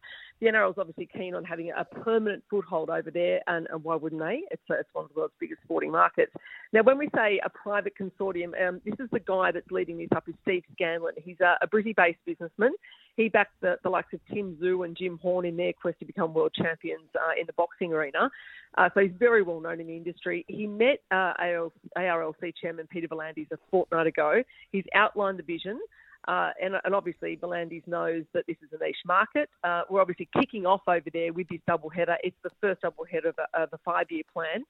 [0.41, 3.95] The NRL is obviously keen on having a permanent foothold over there, and, and why
[3.95, 4.41] wouldn't they?
[4.51, 6.33] It's, it's one of the world's biggest sporting markets.
[6.73, 10.09] Now, when we say a private consortium, um, this is the guy that's leading this
[10.15, 11.13] up is Steve Scanlon.
[11.23, 12.71] He's a, a Brisbane-based businessman.
[13.15, 16.05] He backed the, the, likes of Tim Tszyu and Jim Horn in their quest to
[16.05, 18.29] become world champions uh, in the boxing arena.
[18.75, 20.43] Uh, so he's very well known in the industry.
[20.47, 21.33] He met uh,
[21.95, 24.41] ARLC chairman Peter V'landys a fortnight ago.
[24.71, 25.79] He's outlined the vision.
[26.27, 29.49] Uh, and, and, obviously, V'landys knows that this is a niche market.
[29.63, 32.17] Uh, we're obviously kicking off over there with this double header.
[32.23, 34.63] It's the first double header of a, of a five-year plan.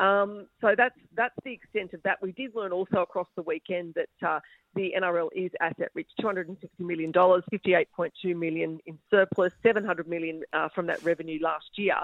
[0.00, 2.22] Um, so that's that's the extent of that.
[2.22, 4.40] We did learn also across the weekend that uh,
[4.74, 10.86] the NRL is asset rich, $260 million, 58.2 million in surplus, 700 million uh, from
[10.86, 11.96] that revenue last year.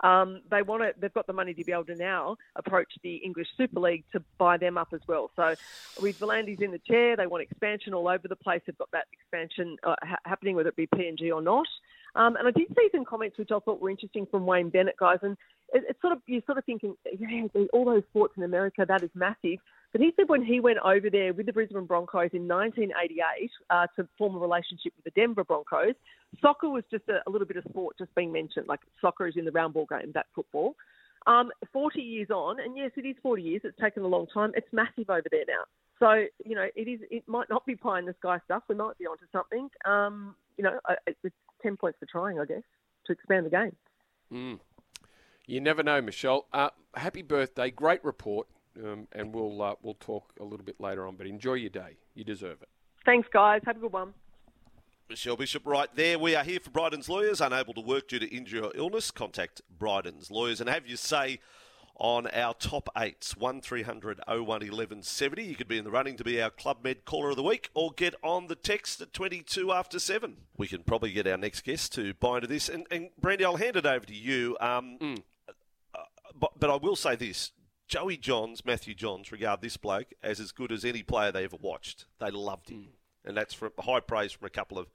[0.00, 3.16] Um, they want to, they've got the money to be able to now approach the
[3.16, 5.30] English Super League to buy them up as well.
[5.36, 5.54] So
[6.00, 8.62] with V'landys in the chair, they want expansion all over the place.
[8.66, 11.66] They've got that expansion uh, ha- happening, whether it be PNG or not.
[12.14, 14.96] Um, and I did see some comments which I thought were interesting from Wayne Bennett,
[14.98, 15.18] guys.
[15.22, 15.36] And
[15.72, 19.02] it, it's sort of you're sort of thinking, yeah, all those sports in America, that
[19.02, 19.58] is massive.
[19.92, 23.86] But he said when he went over there with the Brisbane Broncos in 1988 uh,
[23.96, 25.94] to form a relationship with the Denver Broncos,
[26.40, 28.68] soccer was just a, a, little bit of sport just being mentioned.
[28.68, 30.76] Like soccer is in the round ball game, that football.
[31.26, 33.60] Um, 40 years on, and yes, it is 40 years.
[33.64, 34.52] It's taken a long time.
[34.56, 35.64] It's massive over there now.
[36.00, 37.00] So you know, it is.
[37.10, 38.64] It might not be pie in the sky stuff.
[38.68, 39.68] We might be onto something.
[39.84, 42.62] Um, you know, it's 10 points for trying, I guess,
[43.06, 43.76] to expand the game.
[44.32, 44.60] Mm.
[45.46, 46.46] You never know, Michelle.
[46.52, 47.70] Uh, happy birthday!
[47.70, 48.46] Great report,
[48.82, 51.16] um, and we'll uh, we'll talk a little bit later on.
[51.16, 51.96] But enjoy your day.
[52.14, 52.68] You deserve it.
[53.04, 53.60] Thanks, guys.
[53.66, 54.14] Have a good one.
[55.08, 56.18] Michelle Bishop, right there.
[56.18, 57.40] We are here for Bryden's Lawyers.
[57.40, 61.38] Unable to work due to injury or illness, contact Bryden's Lawyers and have your say
[61.96, 65.42] on our top eights 1300 01 1170.
[65.42, 67.70] You could be in the running to be our Club Med Caller of the Week
[67.74, 70.36] or get on the text at 22 after 7.
[70.56, 72.68] We can probably get our next guest to buy into this.
[72.68, 74.56] And, and Brandy, I'll hand it over to you.
[74.60, 75.22] Um, mm.
[75.48, 75.98] uh,
[76.38, 77.52] but, but I will say this
[77.88, 81.58] Joey Johns, Matthew Johns, regard this bloke as as good as any player they ever
[81.60, 82.06] watched.
[82.18, 82.78] They loved him.
[82.78, 82.88] Mm.
[83.24, 84.88] And that's for high praise from a couple of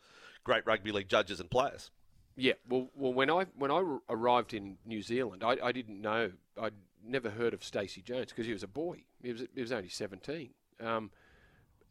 [0.44, 1.92] great rugby league judges and players.
[2.40, 6.32] Yeah, well, well, when I when I arrived in New Zealand, I, I didn't know
[6.62, 9.04] I'd never heard of Stacey Jones because he was a boy.
[9.24, 11.10] He was he was only seventeen, um,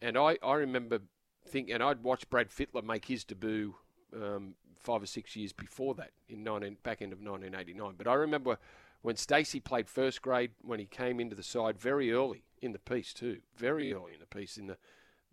[0.00, 1.00] and I, I remember
[1.48, 3.74] thinking, and I'd watched Brad Fittler make his debut
[4.14, 7.94] um, five or six years before that in 19, back end of 1989.
[7.98, 8.58] But I remember
[9.02, 12.78] when Stacey played first grade when he came into the side very early in the
[12.78, 14.76] piece too, very early in the piece in the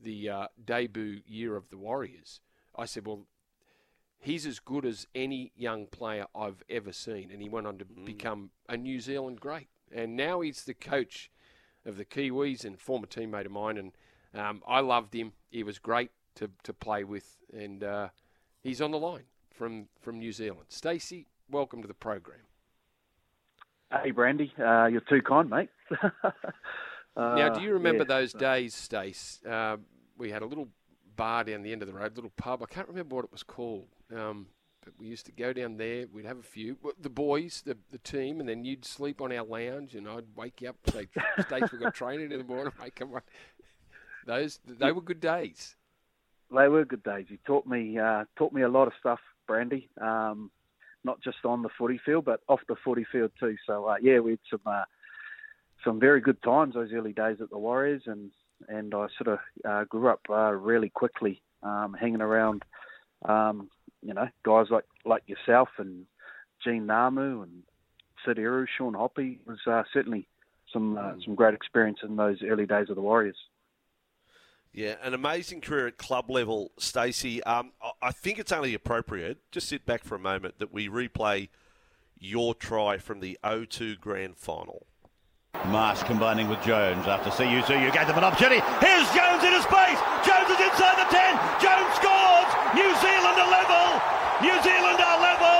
[0.01, 2.41] the uh, debut year of the Warriors.
[2.75, 3.27] I said, well,
[4.23, 7.85] he's as good as any young player I've ever seen, and he went on to
[7.85, 8.05] mm.
[8.05, 9.67] become a New Zealand great.
[9.93, 11.29] And now he's the coach
[11.85, 13.91] of the Kiwis and former teammate of mine, and
[14.33, 15.33] um, I loved him.
[15.51, 18.07] He was great to, to play with, and uh,
[18.61, 20.65] he's on the line from from New Zealand.
[20.69, 22.39] Stacey, welcome to the program.
[24.01, 25.69] Hey, Brandy, uh, you're too kind, mate.
[26.23, 26.31] uh,
[27.15, 28.19] now, do you remember yeah.
[28.19, 29.39] those days, Stace?
[29.47, 29.77] Uh,
[30.17, 30.69] we had a little
[31.15, 32.63] bar down the end of the road, little pub.
[32.63, 33.87] I can't remember what it was called.
[34.15, 34.47] Um,
[34.83, 36.05] but we used to go down there.
[36.11, 36.77] We'd have a few.
[36.99, 40.61] The boys, the the team, and then you'd sleep on our lounge, and I'd wake
[40.61, 40.75] you up.
[40.91, 41.07] Say,
[41.47, 43.21] "Stace, we've got training in the morning." Mate, come on.
[44.25, 45.75] Those they were good days.
[46.51, 47.25] They were good days.
[47.29, 49.89] You taught me uh, taught me a lot of stuff, Brandy.
[49.99, 50.51] Um,
[51.03, 53.55] not just on the footy field, but off the footy field too.
[53.65, 54.83] So uh, yeah, we had some uh,
[55.83, 58.31] some very good times those early days at the Warriors, and
[58.67, 62.63] and I sort of uh, grew up uh, really quickly, um, hanging around,
[63.25, 63.69] um,
[64.03, 66.05] you know, guys like like yourself and
[66.63, 67.63] Gene Ngamu and
[68.25, 70.27] Syd Eru, Sean Hoppe was uh, certainly
[70.71, 73.37] some uh, some great experience in those early days of the Warriors.
[74.73, 77.43] Yeah, an amazing career at club level, Stacey.
[77.43, 81.49] Um, I think it's only appropriate, just sit back for a moment, that we replay
[82.17, 84.87] your try from the O2 Grand Final.
[85.69, 87.69] Marsh combining with Jones after CUC.
[87.79, 88.59] You gave them an opportunity.
[88.83, 89.99] Here's Jones in his space.
[90.21, 91.33] Jones is inside the 10.
[91.63, 92.49] Jones scores.
[92.75, 93.87] New Zealand are level.
[94.43, 95.59] New Zealand are level.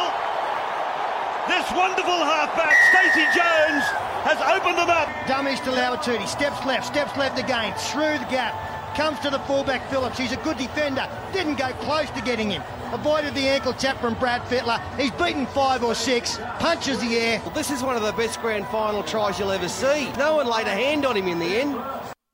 [1.48, 3.86] This wonderful halfback, Stacey Jones,
[4.28, 5.08] has opened them up.
[5.26, 6.28] Dummies to Lauitiiti.
[6.28, 7.74] Steps left, steps left again.
[7.78, 8.54] Through the gap.
[8.96, 10.18] Comes to the fullback Phillips.
[10.20, 11.10] He's a good defender.
[11.32, 12.62] Didn't go close to getting him.
[12.94, 14.80] Avoided the ankle tap from Brad Fittler.
[15.00, 16.38] He's beaten five or six.
[16.60, 17.42] Punches the air.
[17.44, 20.12] Well, this is one of the best grand final tries you'll ever see.
[20.14, 21.82] No one laid a hand on him in the end.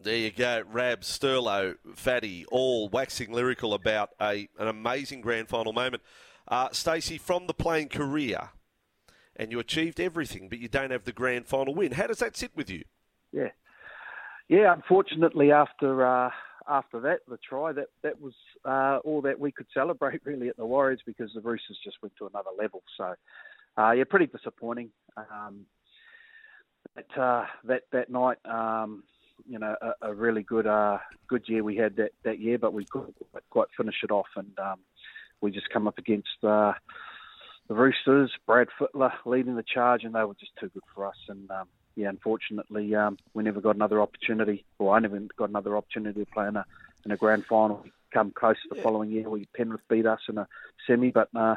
[0.02, 5.72] There you go, Rab, Sterlo, Fatty, all waxing lyrical about a an amazing grand final
[5.72, 6.04] moment.
[6.46, 8.50] Uh, Stacey, from the playing career,
[9.38, 11.94] and you achieved everything, but you don't have the grand final win.
[11.94, 12.84] How does that sit with you?
[13.32, 13.52] Yeah,
[14.50, 14.74] yeah.
[14.74, 16.32] Unfortunately, after uh,
[16.70, 18.34] after that, the try that that was
[18.66, 22.14] uh, all that we could celebrate really at the Warriors because the Roosters just went
[22.18, 22.84] to another level.
[22.98, 23.16] So,
[23.78, 24.90] uh, yeah, pretty disappointing.
[25.18, 25.66] Um,
[26.96, 28.38] that uh, that that night.
[28.46, 29.04] Um,
[29.48, 30.98] you know a, a really good uh,
[31.28, 33.16] good year we had that, that year, but we couldn't
[33.50, 34.80] quite finish it off, and um,
[35.42, 36.74] we just come up against uh,
[37.70, 41.16] the Roosters, Brad Fittler leading the charge, and they were just too good for us.
[41.30, 45.78] And um, yeah, unfortunately, um, we never got another opportunity, or I never got another
[45.78, 46.66] opportunity to play in a
[47.06, 47.80] in a grand final.
[47.84, 49.30] We come close the following year.
[49.30, 50.48] We Penrith beat us in a
[50.86, 51.56] semi, but uh,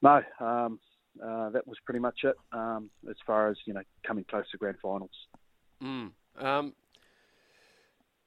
[0.00, 0.22] no.
[0.38, 0.78] Um,
[1.22, 4.56] uh, that was pretty much it um, as far as you know coming close to
[4.56, 5.10] grand finals.
[5.82, 6.12] Mm.
[6.38, 6.72] Um,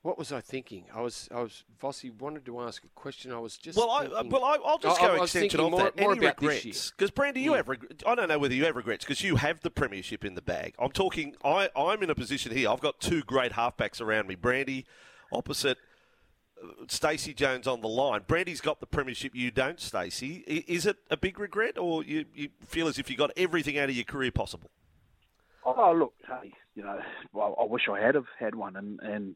[0.03, 0.83] what was I thinking?
[0.93, 3.31] I was, I was, Vossy wanted to ask a question.
[3.31, 3.77] I was just.
[3.77, 5.97] Well, I, well, I, will just I, go I extension of more, that.
[5.97, 6.91] More Any about regrets?
[6.91, 7.57] Because Brandy, you yeah.
[7.57, 7.69] have.
[7.69, 10.41] Reg- I don't know whether you have regrets because you have the premiership in the
[10.41, 10.75] bag.
[10.77, 11.35] I'm talking.
[11.43, 12.69] I, I'm in a position here.
[12.69, 14.35] I've got two great halfbacks around me.
[14.35, 14.85] Brandy,
[15.31, 15.77] opposite.
[16.61, 18.23] uh, Stacey Jones on the line.
[18.27, 19.33] Brandy's got the premiership.
[19.33, 20.43] You don't, Stacey.
[20.67, 23.87] Is it a big regret, or you, you feel as if you got everything out
[23.87, 24.69] of your career possible?
[25.65, 26.99] Oh, look, hey, you know,
[27.31, 29.35] well, I wish I had have had one, and and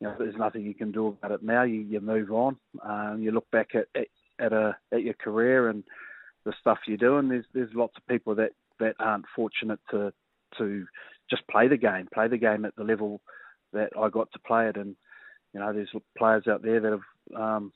[0.00, 1.62] you know, there's nothing you can do about it now.
[1.62, 2.56] You, you move on.
[2.82, 4.08] Um, you look back at, at
[4.40, 5.84] at a at your career and
[6.44, 7.28] the stuff you're doing.
[7.28, 10.12] There's there's lots of people that, that aren't fortunate to
[10.58, 10.86] to
[11.30, 13.20] just play the game, play the game at the level
[13.72, 14.76] that I got to play it.
[14.76, 14.96] And
[15.52, 17.72] you know, there's players out there that have um,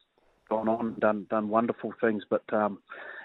[0.49, 2.25] gone on and done done wonderful things.
[2.29, 2.79] But um,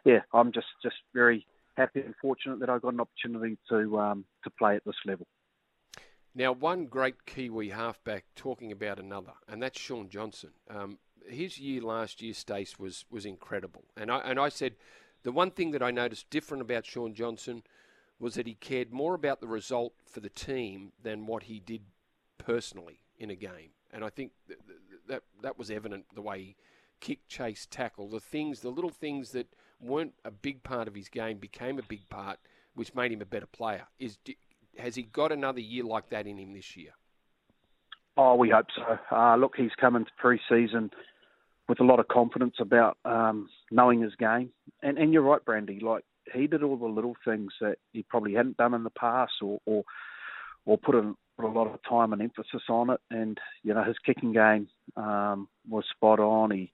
[0.05, 4.25] yeah, I'm just just very happy and fortunate that I got an opportunity to um,
[4.43, 5.27] to play at this level.
[6.35, 10.51] Now, one great Kiwi halfback talking about another, and that's Shaun Johnson.
[10.69, 14.75] Um, his year last year, Stace, was was incredible, and I and I said
[15.23, 17.63] the one thing that I noticed different about Shaun Johnson
[18.19, 21.81] was that he cared more about the result for the team than what he did
[22.37, 24.57] personally in a game, and I think that
[25.07, 26.55] that, that was evident the way he
[26.99, 29.47] kick, chase, tackle, the things, the little things that
[29.79, 32.39] weren't a big part of his game became a big part,
[32.73, 33.87] which made him a better player.
[33.99, 34.17] Is
[34.77, 36.91] has he got another year like that in him this year?
[38.15, 39.15] Oh, we hope so.
[39.15, 40.91] Uh, look, he's come into pre-season
[41.67, 44.51] with a lot of confidence about um, knowing his game,
[44.81, 45.79] and and you're right, Brandy.
[45.79, 46.03] Like
[46.33, 49.59] he did all the little things that he probably hadn't done in the past, or
[49.65, 49.83] or,
[50.65, 52.99] or put, a, put a lot of time and emphasis on it.
[53.09, 56.51] And you know, his kicking game um, was spot on.
[56.51, 56.71] He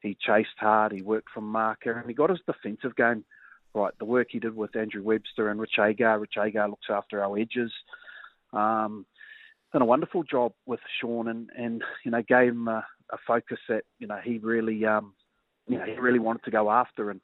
[0.00, 0.92] he chased hard.
[0.92, 3.24] He worked from marker, and he got his defensive game
[3.74, 3.92] right.
[3.98, 6.18] The work he did with Andrew Webster and Rich Agar.
[6.18, 7.72] Rich Agar looks after our edges.
[8.52, 9.06] Um,
[9.72, 13.58] done a wonderful job with Shaun, and and you know gave him a, a focus
[13.68, 15.14] that you know he really um,
[15.66, 17.22] you know he really wanted to go after, and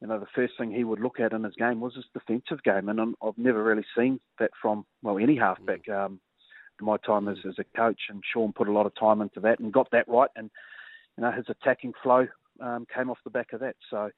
[0.00, 2.62] you know the first thing he would look at in his game was his defensive
[2.62, 5.88] game, and I've never really seen that from well any halfback.
[5.88, 6.20] Um,
[6.78, 9.40] in my time as, as a coach, and Shaun put a lot of time into
[9.40, 10.50] that and got that right, and
[11.16, 12.26] you know his attacking flow
[12.60, 13.76] um, came off the back of that.
[13.90, 14.10] So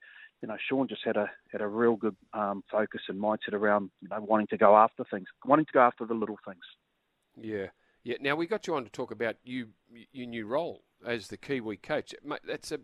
[0.43, 3.91] you know, Shaun just had a had a real good um, focus and mindset around
[4.01, 6.65] you know wanting to go after things, wanting to go after the little things.
[7.37, 7.67] Yeah,
[8.05, 8.17] yeah.
[8.21, 9.69] Now we got you on to talk about you
[10.13, 12.15] your new role as the Kiwi coach.
[12.47, 12.81] That's a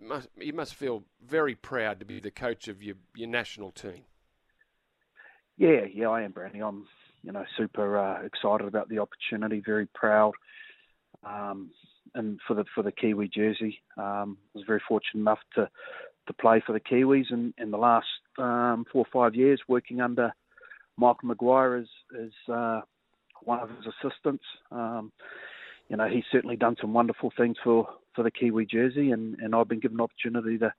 [0.00, 4.04] must, you must feel very proud to be the coach of your your national team.
[5.56, 6.60] Yeah, yeah, I am, Brandy.
[6.60, 6.86] I'm
[7.22, 10.32] you know super uh, excited about the opportunity, very proud.
[11.24, 11.70] Um,
[12.14, 15.68] and for the for the Kiwi jersey, um, was very fortunate enough to
[16.26, 18.06] to play for the Kiwis in, in the last
[18.38, 20.32] um, four or five years, working under
[20.96, 22.80] Michael Maguire as, as uh,
[23.42, 24.44] one of his assistants.
[24.70, 25.12] Um,
[25.88, 29.54] you know, he's certainly done some wonderful things for, for the Kiwi jersey, and, and
[29.54, 30.72] I've been given an opportunity to,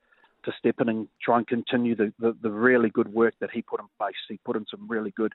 [0.46, 3.62] to step in and try and continue the, the, the really good work that he
[3.62, 4.16] put in place.
[4.28, 5.34] He put in some really good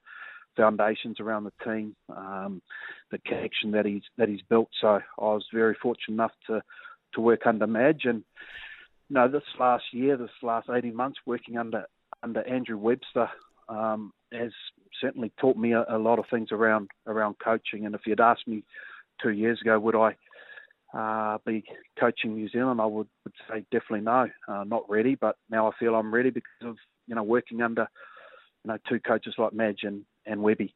[0.56, 2.60] foundations around the team, um,
[3.10, 4.68] the connection that he's that he's built.
[4.80, 6.62] So I was very fortunate enough to
[7.14, 8.22] to work under Madge, and
[9.12, 11.84] know, this last year, this last 18 months working under
[12.22, 13.28] under Andrew Webster
[13.68, 14.52] um, has
[15.00, 17.84] certainly taught me a, a, lot of things around around coaching.
[17.84, 18.62] And if you'd asked me
[19.20, 20.16] two years ago, would I
[20.94, 21.64] uh, be
[21.98, 25.14] coaching New Zealand, I would, would say definitely no, uh, not ready.
[25.14, 27.88] But now I feel I'm ready because of you know working under
[28.64, 30.74] you know two coaches like Madge and, and Webby.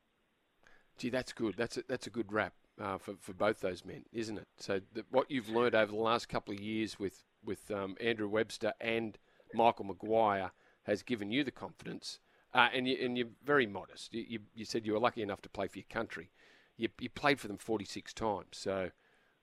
[0.99, 1.55] Gee, that's good.
[1.57, 2.55] That's a, that's a good wrap.
[2.80, 4.47] uh, for for both those men, isn't it?
[4.59, 8.28] So the, what you've learned over the last couple of years with with um, Andrew
[8.28, 9.16] Webster and
[9.55, 10.51] Michael Maguire
[10.82, 12.18] has given you the confidence,
[12.53, 14.12] uh, and you and you're very modest.
[14.12, 16.30] You, you, you said you were lucky enough to play for your country.
[16.76, 18.90] You, you played for them 46 times, so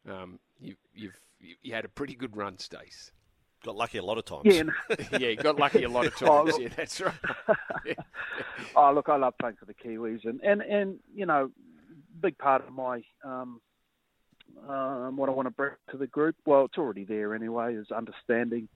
[0.10, 3.12] um, you, you've you, you had a pretty good run, Stace.
[3.64, 4.44] Got lucky a lot of times.
[4.46, 4.64] Yeah,
[5.14, 6.30] yeah, you got lucky a lot of times.
[6.30, 7.14] Oh, look- yeah, that's right.
[8.76, 11.50] oh, look, I love playing for the Kiwis, and and and you know,
[12.22, 13.62] big part of my um,
[14.68, 16.36] um, what I want to bring to the group.
[16.46, 17.76] Well, it's already there anyway.
[17.76, 18.68] Is understanding,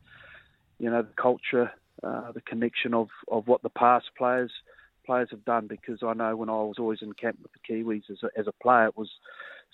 [0.79, 1.71] you know, the culture,
[2.03, 4.51] uh, the connection of of what the past players
[5.05, 5.67] players have done.
[5.67, 8.47] Because I know when I was always in camp with the Kiwis as a, as
[8.47, 9.09] a player, it was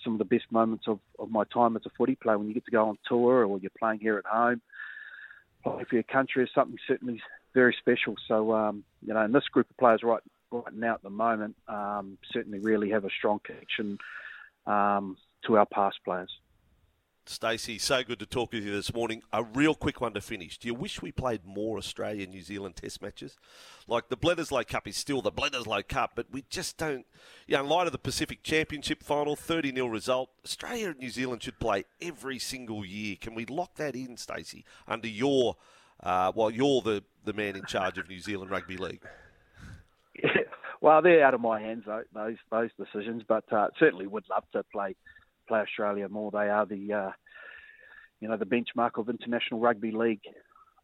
[0.04, 2.54] some of the best moments of, of my time as a footy player when you
[2.54, 4.62] get to go on tour or you're playing here at home
[5.64, 7.22] play for your country is something certainly
[7.54, 8.16] very special.
[8.28, 11.56] So, um, you know, and this group of players right right now at the moment
[11.68, 13.98] um, certainly really have a strong connection
[14.68, 15.18] um,
[15.48, 16.30] to our past players.
[17.26, 19.22] Stacey, so good to talk with you this morning.
[19.32, 20.58] A real quick one to finish.
[20.58, 23.38] Do you wish we played more Australia New Zealand Test matches?
[23.88, 27.06] Like the Bledisloe Cup is still the Bledisloe Cup, but we just don't.
[27.48, 31.10] You know, in light of the Pacific Championship final, 30 0 result, Australia and New
[31.10, 33.16] Zealand should play every single year.
[33.20, 35.56] Can we lock that in, Stacey, under your.
[36.02, 39.04] Uh, well, you're the, the man in charge of New Zealand Rugby League.
[40.84, 44.44] Well, they're out of my hands tho- those those decisions, but uh, certainly would love
[44.52, 44.98] to play
[45.48, 46.32] play Australia more.
[46.32, 47.12] They are the uh,
[48.20, 50.24] you know the benchmark of international rugby league,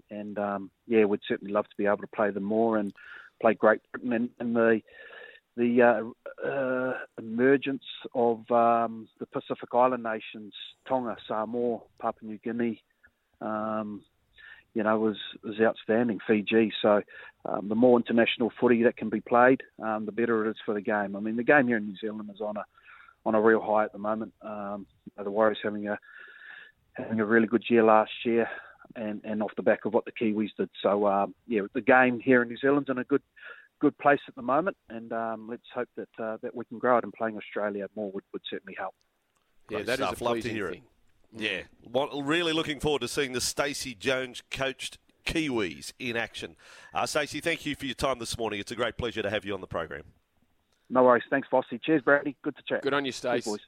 [0.10, 2.94] and um, yeah, we'd certainly love to be able to play them more and
[3.42, 4.82] play Great Britain and, and the
[5.58, 7.84] the uh, uh, emergence
[8.16, 10.54] of um, the Pacific Island nations,
[10.88, 12.82] Tonga, Samoa, Papua New Guinea,
[13.42, 14.02] um,
[14.74, 16.20] you know, was was outstanding.
[16.26, 16.72] Fiji.
[16.82, 17.02] So
[17.46, 20.74] um, the more international footy that can be played, um, the better it is for
[20.74, 21.16] the game.
[21.16, 22.66] I mean, the game here in New Zealand is on a
[23.26, 24.34] on a real high at the moment.
[24.42, 24.86] Um,
[25.22, 25.98] the Warriors having a
[26.94, 28.48] having a really good year last year,
[28.96, 30.70] and, and off the back of what the Kiwis did.
[30.82, 33.22] So um, yeah, the game here in New Zealand's in a good
[33.80, 36.98] good place at the moment, and um, let's hope that uh, that we can grow
[36.98, 37.04] it.
[37.04, 38.94] And playing Australia more would, would certainly help.
[39.70, 40.22] Yeah, Great that is stuff.
[40.22, 40.82] a Love to pleasing hear thing.
[41.36, 41.42] it.
[41.42, 41.62] Yeah,
[41.92, 46.56] What- really looking forward to seeing the Stacey Jones coached Kiwis in action.
[46.92, 48.60] Uh, Stacey, thank you for your time this morning.
[48.60, 50.06] It's a great pleasure to have you on the program.
[50.90, 51.24] No worries.
[51.30, 51.82] Thanks, Vossy.
[51.82, 52.36] Cheers, Brady.
[52.42, 52.82] Good to chat.
[52.82, 53.46] Good on you, Stace.
[53.46, 53.60] boys.